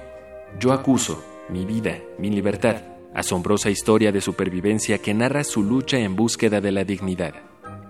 Yo 0.58 0.72
acuso, 0.72 1.22
mi 1.50 1.66
vida, 1.66 1.98
mi 2.18 2.30
libertad, 2.30 2.78
asombrosa 3.13 3.69
historia 3.69 4.12
de 4.12 4.21
supervivencia 4.21 4.97
que 4.97 5.13
narra 5.13 5.43
su 5.43 5.63
lucha 5.63 6.00
en 6.00 6.15
búsqueda 6.15 6.62
de 6.62 6.71
la 6.71 6.84
dignidad. 6.84 7.34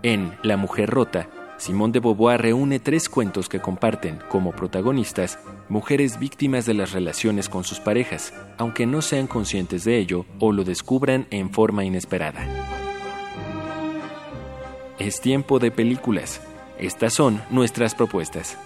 En 0.03 0.37
La 0.43 0.57
Mujer 0.57 0.89
Rota, 0.89 1.29
Simón 1.57 1.91
de 1.91 1.99
Beauvoir 1.99 2.41
reúne 2.41 2.79
tres 2.79 3.07
cuentos 3.07 3.47
que 3.47 3.59
comparten, 3.59 4.17
como 4.29 4.51
protagonistas, 4.51 5.37
mujeres 5.69 6.17
víctimas 6.17 6.65
de 6.65 6.73
las 6.73 6.91
relaciones 6.91 7.49
con 7.49 7.63
sus 7.63 7.79
parejas, 7.79 8.33
aunque 8.57 8.87
no 8.87 9.03
sean 9.03 9.27
conscientes 9.27 9.83
de 9.83 9.99
ello 9.99 10.25
o 10.39 10.51
lo 10.51 10.63
descubran 10.63 11.27
en 11.29 11.51
forma 11.51 11.85
inesperada. 11.85 12.43
Es 14.97 15.21
tiempo 15.21 15.59
de 15.59 15.69
películas. 15.69 16.41
Estas 16.79 17.13
son 17.13 17.41
nuestras 17.51 17.93
propuestas. 17.93 18.57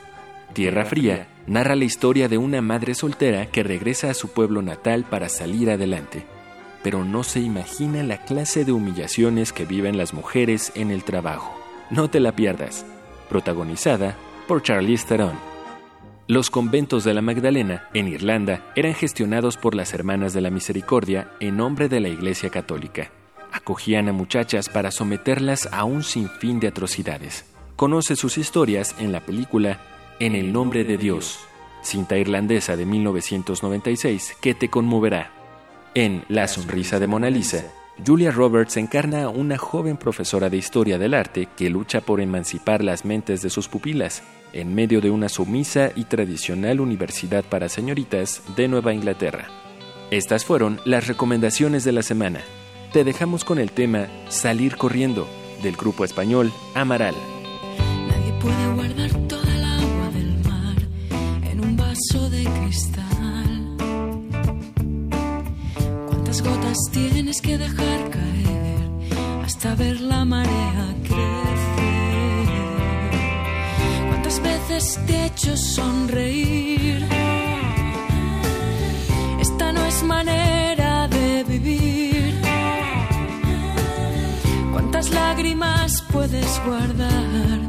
Tierra 0.53 0.85
Fría 0.85 1.27
narra 1.47 1.75
la 1.75 1.83
historia 1.83 2.29
de 2.29 2.37
una 2.37 2.61
madre 2.61 2.95
soltera 2.95 3.47
que 3.47 3.63
regresa 3.63 4.09
a 4.09 4.13
su 4.13 4.29
pueblo 4.29 4.61
natal 4.61 5.03
para 5.03 5.27
salir 5.27 5.69
adelante, 5.69 6.25
pero 6.85 7.03
no 7.03 7.23
se 7.23 7.39
imagina 7.39 8.03
la 8.03 8.17
clase 8.25 8.63
de 8.63 8.71
humillaciones 8.71 9.51
que 9.51 9.65
viven 9.65 9.97
las 9.97 10.13
mujeres 10.13 10.71
en 10.75 10.91
el 10.91 11.03
trabajo. 11.03 11.51
No 11.89 12.11
te 12.11 12.19
la 12.19 12.35
pierdas. 12.35 12.85
protagonizada 13.27 14.15
por 14.47 14.61
Charlize 14.61 15.07
Theron. 15.07 15.33
Los 16.27 16.51
conventos 16.51 17.03
de 17.03 17.15
la 17.15 17.23
Magdalena, 17.23 17.89
en 17.95 18.07
Irlanda, 18.07 18.71
eran 18.75 18.93
gestionados 18.93 19.57
por 19.57 19.73
las 19.73 19.95
Hermanas 19.95 20.33
de 20.33 20.41
la 20.41 20.51
Misericordia 20.51 21.31
en 21.39 21.57
nombre 21.57 21.89
de 21.89 22.01
la 22.01 22.09
Iglesia 22.09 22.51
Católica. 22.51 23.09
Acogían 23.51 24.07
a 24.07 24.13
muchachas 24.13 24.69
para 24.69 24.91
someterlas 24.91 25.67
a 25.71 25.85
un 25.85 26.03
sinfín 26.03 26.59
de 26.59 26.67
atrocidades. 26.67 27.45
Conoce 27.75 28.15
sus 28.15 28.37
historias 28.37 28.95
en 28.99 29.11
la 29.11 29.21
película 29.21 29.81
En 30.19 30.35
el 30.35 30.53
nombre 30.53 30.83
de 30.83 30.99
Dios, 30.99 31.39
cinta 31.81 32.15
irlandesa 32.15 32.77
de 32.77 32.85
1996 32.85 34.37
que 34.39 34.53
te 34.53 34.69
conmoverá. 34.69 35.44
En 35.97 36.25
La 36.27 36.49
sonrisa 36.49 36.99
de 36.99 37.07
Mona 37.07 37.29
Lisa, 37.29 37.71
Julia 38.05 38.29
Roberts 38.29 38.75
encarna 38.75 39.23
a 39.23 39.29
una 39.29 39.57
joven 39.57 39.95
profesora 39.95 40.49
de 40.49 40.57
historia 40.57 40.97
del 40.97 41.13
arte 41.13 41.47
que 41.55 41.69
lucha 41.69 42.01
por 42.01 42.19
emancipar 42.19 42.83
las 42.83 43.05
mentes 43.05 43.41
de 43.41 43.49
sus 43.49 43.69
pupilas 43.69 44.21
en 44.51 44.75
medio 44.75 44.99
de 44.99 45.09
una 45.09 45.29
sumisa 45.29 45.91
y 45.95 46.03
tradicional 46.03 46.81
universidad 46.81 47.45
para 47.45 47.69
señoritas 47.69 48.41
de 48.57 48.67
Nueva 48.67 48.93
Inglaterra. 48.93 49.47
Estas 50.11 50.43
fueron 50.43 50.81
las 50.83 51.07
recomendaciones 51.07 51.85
de 51.85 51.93
la 51.93 52.03
semana. 52.03 52.41
Te 52.91 53.05
dejamos 53.05 53.45
con 53.45 53.57
el 53.57 53.71
tema 53.71 54.07
Salir 54.27 54.75
corriendo 54.75 55.29
del 55.63 55.77
grupo 55.77 56.03
español 56.03 56.51
Amaral. 56.73 57.15
Nadie 58.09 58.33
puede 58.41 58.73
guardar 58.73 59.11
toda 59.29 59.55
el 59.55 59.63
agua 59.63 60.09
del 60.11 60.43
mar 60.43 60.75
en 61.49 61.61
un 61.61 61.77
vaso 61.77 62.29
de 62.29 62.43
cristal. 62.43 63.04
¿Cuántas 66.75 66.91
gotas 66.93 67.11
tienes 67.13 67.41
que 67.41 67.57
dejar 67.57 68.09
caer 68.09 69.45
hasta 69.45 69.75
ver 69.75 70.01
la 70.01 70.25
marea 70.25 70.95
crecer? 71.03 72.47
¿Cuántas 74.09 74.41
veces 74.41 74.99
te 75.07 75.13
he 75.13 75.25
hecho 75.27 75.55
sonreír? 75.55 77.07
Esta 79.39 79.71
no 79.71 79.85
es 79.85 80.03
manera 80.03 81.07
de 81.07 81.45
vivir. 81.45 82.41
¿Cuántas 84.73 85.11
lágrimas 85.11 86.03
puedes 86.11 86.61
guardar 86.65 87.59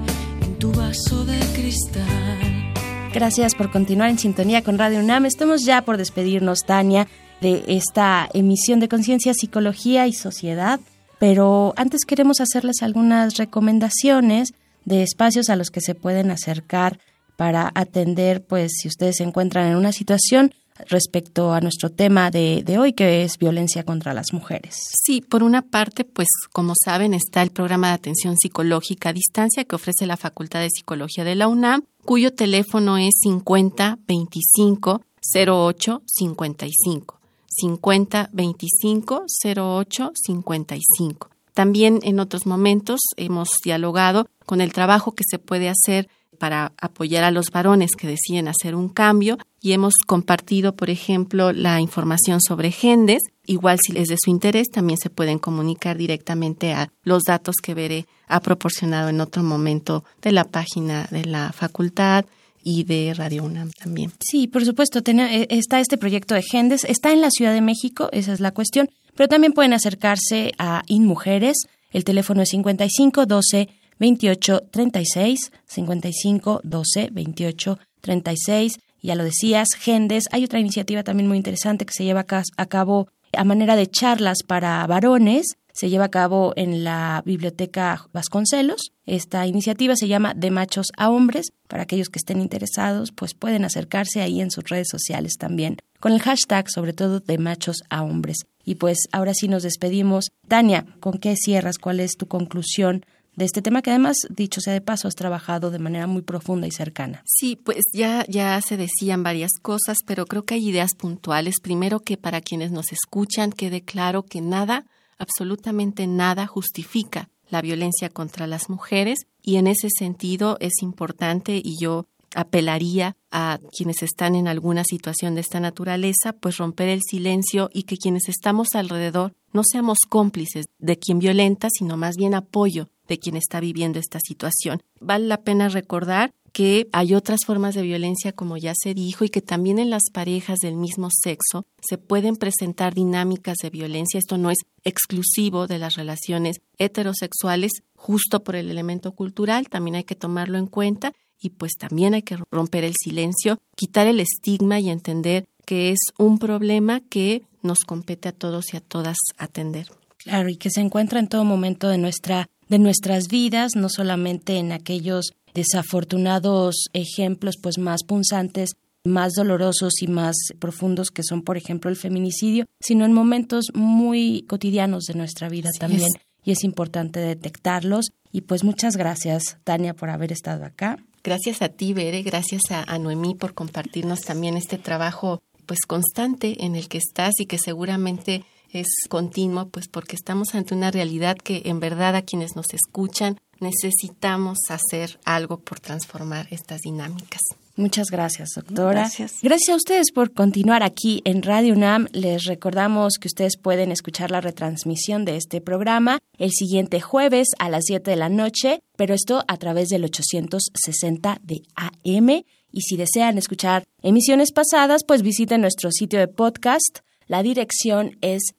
en 0.42 0.58
tu 0.58 0.72
vaso 0.72 1.24
de 1.24 1.38
cristal? 1.54 2.72
Gracias 3.14 3.54
por 3.54 3.70
continuar 3.70 4.10
en 4.10 4.18
sintonía 4.18 4.64
con 4.64 4.78
Radio 4.78 4.98
UNAM. 4.98 5.26
Estamos 5.26 5.64
ya 5.64 5.82
por 5.82 5.96
despedirnos, 5.96 6.64
Tania, 6.66 7.06
de 7.40 7.64
esta 7.68 8.28
emisión 8.32 8.80
de 8.80 8.88
Conciencia, 8.88 9.34
Psicología 9.34 10.06
y 10.06 10.12
Sociedad. 10.12 10.80
Pero 11.18 11.72
antes 11.76 12.04
queremos 12.04 12.40
hacerles 12.40 12.82
algunas 12.82 13.36
recomendaciones 13.36 14.52
de 14.84 15.02
espacios 15.02 15.48
a 15.48 15.56
los 15.56 15.70
que 15.70 15.80
se 15.80 15.94
pueden 15.94 16.30
acercar 16.30 16.98
para 17.36 17.70
atender, 17.74 18.44
pues, 18.44 18.72
si 18.80 18.88
ustedes 18.88 19.16
se 19.16 19.24
encuentran 19.24 19.68
en 19.68 19.76
una 19.76 19.92
situación 19.92 20.52
respecto 20.88 21.52
a 21.52 21.60
nuestro 21.60 21.90
tema 21.90 22.30
de, 22.30 22.62
de, 22.64 22.78
hoy, 22.78 22.92
que 22.92 23.22
es 23.22 23.38
violencia 23.38 23.82
contra 23.82 24.12
las 24.12 24.32
mujeres. 24.32 24.76
Sí, 25.04 25.22
por 25.22 25.42
una 25.42 25.62
parte, 25.62 26.04
pues 26.04 26.28
como 26.52 26.74
saben, 26.84 27.14
está 27.14 27.42
el 27.42 27.50
programa 27.50 27.88
de 27.88 27.94
atención 27.94 28.36
psicológica 28.36 29.10
a 29.10 29.14
distancia 29.14 29.64
que 29.64 29.76
ofrece 29.76 30.06
la 30.06 30.16
Facultad 30.16 30.60
de 30.60 30.70
Psicología 30.70 31.24
de 31.24 31.34
la 31.34 31.48
UNAM, 31.48 31.82
cuyo 32.04 32.32
teléfono 32.32 32.98
es 32.98 33.14
50 33.22 33.98
25 34.06 35.02
08 35.34 36.02
55. 36.04 37.15
50 37.58 38.30
25 38.32 39.24
08 39.56 40.12
55. 40.14 41.30
También 41.54 42.00
en 42.02 42.20
otros 42.20 42.44
momentos 42.44 43.00
hemos 43.16 43.48
dialogado 43.64 44.28
con 44.44 44.60
el 44.60 44.72
trabajo 44.72 45.12
que 45.12 45.24
se 45.26 45.38
puede 45.38 45.70
hacer 45.70 46.08
para 46.36 46.72
apoyar 46.78 47.24
a 47.24 47.30
los 47.30 47.50
varones 47.50 47.92
que 47.96 48.06
deciden 48.06 48.48
hacer 48.48 48.74
un 48.74 48.90
cambio 48.90 49.38
y 49.62 49.72
hemos 49.72 49.94
compartido, 50.06 50.76
por 50.76 50.90
ejemplo, 50.90 51.52
la 51.52 51.80
información 51.80 52.40
sobre 52.42 52.70
GENDES. 52.70 53.22
Igual 53.46 53.78
si 53.82 53.96
es 53.96 54.08
de 54.08 54.18
su 54.22 54.30
interés, 54.30 54.68
también 54.68 54.98
se 54.98 55.08
pueden 55.08 55.38
comunicar 55.38 55.96
directamente 55.96 56.74
a 56.74 56.92
los 57.04 57.22
datos 57.22 57.54
que 57.62 57.74
Veré 57.74 58.06
ha 58.28 58.40
proporcionado 58.40 59.08
en 59.08 59.20
otro 59.20 59.42
momento 59.42 60.04
de 60.20 60.32
la 60.32 60.44
página 60.44 61.08
de 61.10 61.24
la 61.24 61.52
facultad 61.52 62.26
y 62.68 62.82
de 62.82 63.14
Radio 63.14 63.44
UNAM 63.44 63.70
también. 63.70 64.12
Sí, 64.18 64.48
por 64.48 64.64
supuesto, 64.64 65.00
está 65.06 65.78
este 65.78 65.96
proyecto 65.96 66.34
de 66.34 66.42
GENDES, 66.42 66.82
está 66.82 67.12
en 67.12 67.20
la 67.20 67.30
Ciudad 67.30 67.54
de 67.54 67.60
México, 67.60 68.08
esa 68.10 68.32
es 68.32 68.40
la 68.40 68.50
cuestión, 68.50 68.90
pero 69.14 69.28
también 69.28 69.52
pueden 69.52 69.72
acercarse 69.72 70.50
a 70.58 70.82
InMujeres, 70.88 71.58
el 71.92 72.02
teléfono 72.02 72.42
es 72.42 72.48
55 72.48 73.24
12 73.24 73.68
28 74.00 74.62
36 74.72 75.52
55 75.64 76.60
12 76.64 77.08
28 77.12 77.78
36 78.00 78.78
ya 79.00 79.14
lo 79.14 79.22
decías 79.22 79.68
Gendes 79.78 80.24
hay 80.32 80.44
otra 80.44 80.58
iniciativa 80.58 81.04
también 81.04 81.28
muy 81.28 81.36
interesante 81.36 81.86
que 81.86 81.94
se 81.94 82.04
lleva 82.04 82.26
a 82.56 82.66
cabo 82.66 83.08
a 83.32 83.44
manera 83.44 83.76
de 83.76 83.86
charlas 83.86 84.38
para 84.44 84.84
varones 84.86 85.56
se 85.76 85.90
lleva 85.90 86.06
a 86.06 86.10
cabo 86.10 86.54
en 86.56 86.84
la 86.84 87.22
Biblioteca 87.26 88.08
Vasconcelos. 88.14 88.92
Esta 89.04 89.46
iniciativa 89.46 89.94
se 89.94 90.08
llama 90.08 90.32
De 90.32 90.50
Machos 90.50 90.86
a 90.96 91.10
Hombres. 91.10 91.52
Para 91.68 91.82
aquellos 91.82 92.08
que 92.08 92.18
estén 92.18 92.40
interesados, 92.40 93.12
pues 93.12 93.34
pueden 93.34 93.62
acercarse 93.62 94.22
ahí 94.22 94.40
en 94.40 94.50
sus 94.50 94.64
redes 94.64 94.88
sociales 94.90 95.34
también, 95.38 95.76
con 96.00 96.12
el 96.12 96.22
hashtag 96.22 96.70
sobre 96.70 96.94
todo 96.94 97.20
De 97.20 97.36
Machos 97.36 97.82
a 97.90 98.02
Hombres. 98.02 98.38
Y 98.64 98.76
pues 98.76 99.00
ahora 99.12 99.34
sí 99.34 99.48
nos 99.48 99.64
despedimos. 99.64 100.30
Tania, 100.48 100.86
¿con 101.00 101.18
qué 101.18 101.36
cierras? 101.36 101.76
¿Cuál 101.76 102.00
es 102.00 102.16
tu 102.16 102.26
conclusión 102.26 103.04
de 103.36 103.44
este 103.44 103.60
tema 103.60 103.82
que 103.82 103.90
además, 103.90 104.16
dicho 104.30 104.62
sea 104.62 104.72
de 104.72 104.80
paso, 104.80 105.08
has 105.08 105.14
trabajado 105.14 105.70
de 105.70 105.78
manera 105.78 106.06
muy 106.06 106.22
profunda 106.22 106.66
y 106.66 106.70
cercana. 106.70 107.22
Sí, 107.26 107.56
pues 107.56 107.82
ya, 107.92 108.24
ya 108.28 108.58
se 108.62 108.78
decían 108.78 109.22
varias 109.22 109.50
cosas, 109.60 109.98
pero 110.06 110.24
creo 110.24 110.44
que 110.44 110.54
hay 110.54 110.66
ideas 110.66 110.94
puntuales. 110.94 111.56
Primero 111.62 112.00
que 112.00 112.16
para 112.16 112.40
quienes 112.40 112.70
nos 112.70 112.92
escuchan 112.92 113.52
quede 113.52 113.82
claro 113.82 114.22
que 114.22 114.40
nada, 114.40 114.86
absolutamente 115.18 116.06
nada 116.06 116.46
justifica 116.46 117.28
la 117.48 117.62
violencia 117.62 118.08
contra 118.08 118.46
las 118.46 118.68
mujeres 118.68 119.20
y 119.42 119.56
en 119.56 119.66
ese 119.66 119.88
sentido 119.90 120.56
es 120.60 120.82
importante 120.82 121.60
y 121.62 121.76
yo 121.80 122.06
apelaría 122.34 123.16
a 123.30 123.58
quienes 123.76 124.02
están 124.02 124.34
en 124.34 124.48
alguna 124.48 124.84
situación 124.84 125.34
de 125.34 125.40
esta 125.40 125.60
naturaleza, 125.60 126.32
pues 126.32 126.58
romper 126.58 126.88
el 126.88 127.00
silencio 127.02 127.70
y 127.72 127.84
que 127.84 127.96
quienes 127.96 128.28
estamos 128.28 128.74
alrededor 128.74 129.34
no 129.52 129.62
seamos 129.64 129.98
cómplices 130.08 130.66
de 130.78 130.98
quien 130.98 131.18
violenta, 131.18 131.68
sino 131.70 131.96
más 131.96 132.16
bien 132.16 132.34
apoyo 132.34 132.88
de 133.08 133.18
quien 133.18 133.36
está 133.36 133.60
viviendo 133.60 133.98
esta 133.98 134.18
situación. 134.20 134.82
Vale 135.00 135.26
la 135.26 135.42
pena 135.42 135.68
recordar 135.68 136.34
que 136.56 136.88
hay 136.92 137.12
otras 137.12 137.40
formas 137.44 137.74
de 137.74 137.82
violencia, 137.82 138.32
como 138.32 138.56
ya 138.56 138.72
se 138.74 138.94
dijo, 138.94 139.26
y 139.26 139.28
que 139.28 139.42
también 139.42 139.78
en 139.78 139.90
las 139.90 140.04
parejas 140.10 140.58
del 140.60 140.74
mismo 140.74 141.10
sexo 141.12 141.66
se 141.86 141.98
pueden 141.98 142.36
presentar 142.36 142.94
dinámicas 142.94 143.58
de 143.62 143.68
violencia. 143.68 144.16
Esto 144.16 144.38
no 144.38 144.50
es 144.50 144.56
exclusivo 144.82 145.66
de 145.66 145.78
las 145.78 145.96
relaciones 145.96 146.62
heterosexuales, 146.78 147.82
justo 147.94 148.42
por 148.42 148.56
el 148.56 148.70
elemento 148.70 149.12
cultural, 149.12 149.68
también 149.68 149.96
hay 149.96 150.04
que 150.04 150.14
tomarlo 150.14 150.56
en 150.56 150.66
cuenta 150.66 151.12
y 151.38 151.50
pues 151.50 151.72
también 151.78 152.14
hay 152.14 152.22
que 152.22 152.38
romper 152.50 152.84
el 152.84 152.94
silencio, 152.98 153.58
quitar 153.76 154.06
el 154.06 154.18
estigma 154.18 154.80
y 154.80 154.88
entender 154.88 155.44
que 155.66 155.90
es 155.90 155.98
un 156.16 156.38
problema 156.38 157.00
que 157.00 157.42
nos 157.60 157.80
compete 157.80 158.30
a 158.30 158.32
todos 158.32 158.72
y 158.72 158.78
a 158.78 158.80
todas 158.80 159.18
atender. 159.36 159.88
Claro, 160.16 160.48
y 160.48 160.56
que 160.56 160.70
se 160.70 160.80
encuentra 160.80 161.20
en 161.20 161.28
todo 161.28 161.44
momento 161.44 161.90
de 161.90 161.98
nuestra 161.98 162.48
de 162.68 162.78
nuestras 162.78 163.28
vidas, 163.28 163.76
no 163.76 163.88
solamente 163.88 164.56
en 164.56 164.72
aquellos 164.72 165.34
desafortunados 165.56 166.88
ejemplos 166.92 167.56
pues 167.60 167.78
más 167.78 168.04
punzantes, 168.04 168.72
más 169.04 169.32
dolorosos 169.32 170.02
y 170.02 170.06
más 170.06 170.36
profundos 170.58 171.10
que 171.10 171.22
son 171.22 171.42
por 171.42 171.56
ejemplo 171.56 171.90
el 171.90 171.96
feminicidio, 171.96 172.66
sino 172.78 173.06
en 173.06 173.14
momentos 173.14 173.66
muy 173.74 174.44
cotidianos 174.48 175.04
de 175.04 175.14
nuestra 175.14 175.48
vida 175.48 175.70
también. 175.80 176.10
y 176.44 176.52
es 176.52 176.62
importante 176.62 177.20
detectarlos. 177.20 178.10
Y 178.32 178.42
pues 178.42 178.64
muchas 178.64 178.96
gracias 178.96 179.56
Tania 179.64 179.94
por 179.94 180.10
haber 180.10 180.30
estado 180.30 180.64
acá. 180.64 180.98
Gracias 181.24 181.62
a 181.62 181.70
ti, 181.70 181.94
Bere, 181.94 182.22
gracias 182.22 182.70
a, 182.70 182.82
a 182.82 182.98
Noemí 182.98 183.34
por 183.34 183.54
compartirnos 183.54 184.20
también 184.20 184.56
este 184.56 184.76
trabajo 184.76 185.40
pues 185.64 185.80
constante 185.86 186.64
en 186.64 186.76
el 186.76 186.88
que 186.88 186.98
estás 186.98 187.32
y 187.38 187.46
que 187.46 187.58
seguramente 187.58 188.44
es 188.72 188.86
continuo, 189.08 189.68
pues 189.68 189.88
porque 189.88 190.16
estamos 190.16 190.54
ante 190.54 190.74
una 190.74 190.90
realidad 190.90 191.36
que 191.36 191.62
en 191.64 191.80
verdad 191.80 192.14
a 192.14 192.22
quienes 192.22 192.56
nos 192.56 192.66
escuchan 192.72 193.40
necesitamos 193.60 194.58
hacer 194.68 195.18
algo 195.24 195.58
por 195.58 195.80
transformar 195.80 196.46
estas 196.50 196.82
dinámicas. 196.82 197.40
Muchas 197.76 198.10
gracias, 198.10 198.48
doctora. 198.56 199.00
Gracias. 199.00 199.38
Gracias 199.42 199.68
a 199.68 199.76
ustedes 199.76 200.10
por 200.10 200.32
continuar 200.32 200.82
aquí 200.82 201.20
en 201.24 201.42
Radio 201.42 201.74
UNAM. 201.74 202.06
Les 202.12 202.44
recordamos 202.44 203.18
que 203.20 203.28
ustedes 203.28 203.58
pueden 203.58 203.92
escuchar 203.92 204.30
la 204.30 204.40
retransmisión 204.40 205.26
de 205.26 205.36
este 205.36 205.60
programa 205.60 206.18
el 206.38 206.52
siguiente 206.52 207.02
jueves 207.02 207.48
a 207.58 207.68
las 207.68 207.84
7 207.86 208.10
de 208.10 208.16
la 208.16 208.30
noche, 208.30 208.80
pero 208.96 209.12
esto 209.14 209.44
a 209.46 209.56
través 209.58 209.90
del 209.90 210.04
860 210.04 211.38
de 211.42 211.62
AM. 211.74 212.44
Y 212.72 212.80
si 212.80 212.96
desean 212.96 213.36
escuchar 213.36 213.84
emisiones 214.02 214.52
pasadas, 214.52 215.02
pues 215.06 215.20
visiten 215.22 215.60
nuestro 215.60 215.90
sitio 215.92 216.18
de 216.18 216.28
podcast. 216.28 217.00
La 217.26 217.42
dirección 217.42 218.16
es 218.22 218.54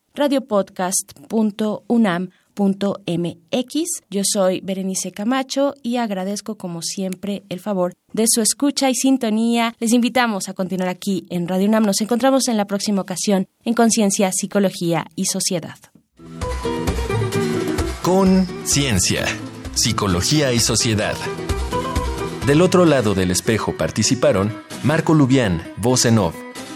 radiopodcast.unam 2.57 3.97
Yo 4.09 4.21
soy 4.23 4.61
Berenice 4.61 5.11
Camacho 5.11 5.75
y 5.83 5.97
agradezco 5.97 6.55
como 6.55 6.81
siempre 6.81 7.43
el 7.49 7.59
favor 7.59 7.93
de 8.13 8.25
su 8.27 8.41
escucha 8.41 8.89
y 8.89 8.95
sintonía. 8.95 9.75
Les 9.79 9.93
invitamos 9.93 10.49
a 10.49 10.53
continuar 10.53 10.89
aquí 10.89 11.25
en 11.29 11.47
Radio 11.47 11.67
UNAM. 11.67 11.85
Nos 11.85 12.01
encontramos 12.01 12.47
en 12.47 12.57
la 12.57 12.65
próxima 12.65 13.01
ocasión 13.01 13.47
en 13.63 13.73
Conciencia, 13.73 14.31
Psicología 14.31 15.07
y 15.15 15.25
Sociedad. 15.25 15.77
Con 18.01 18.47
Ciencia, 18.63 19.25
Psicología 19.73 20.53
y 20.53 20.59
Sociedad. 20.59 21.15
Del 22.45 22.61
otro 22.61 22.85
lado 22.85 23.13
del 23.13 23.31
espejo 23.31 23.75
participaron 23.75 24.53
Marco 24.83 25.13
Lubián, 25.13 25.61
voz 25.77 26.05
en 26.05 26.17
off, 26.17 26.35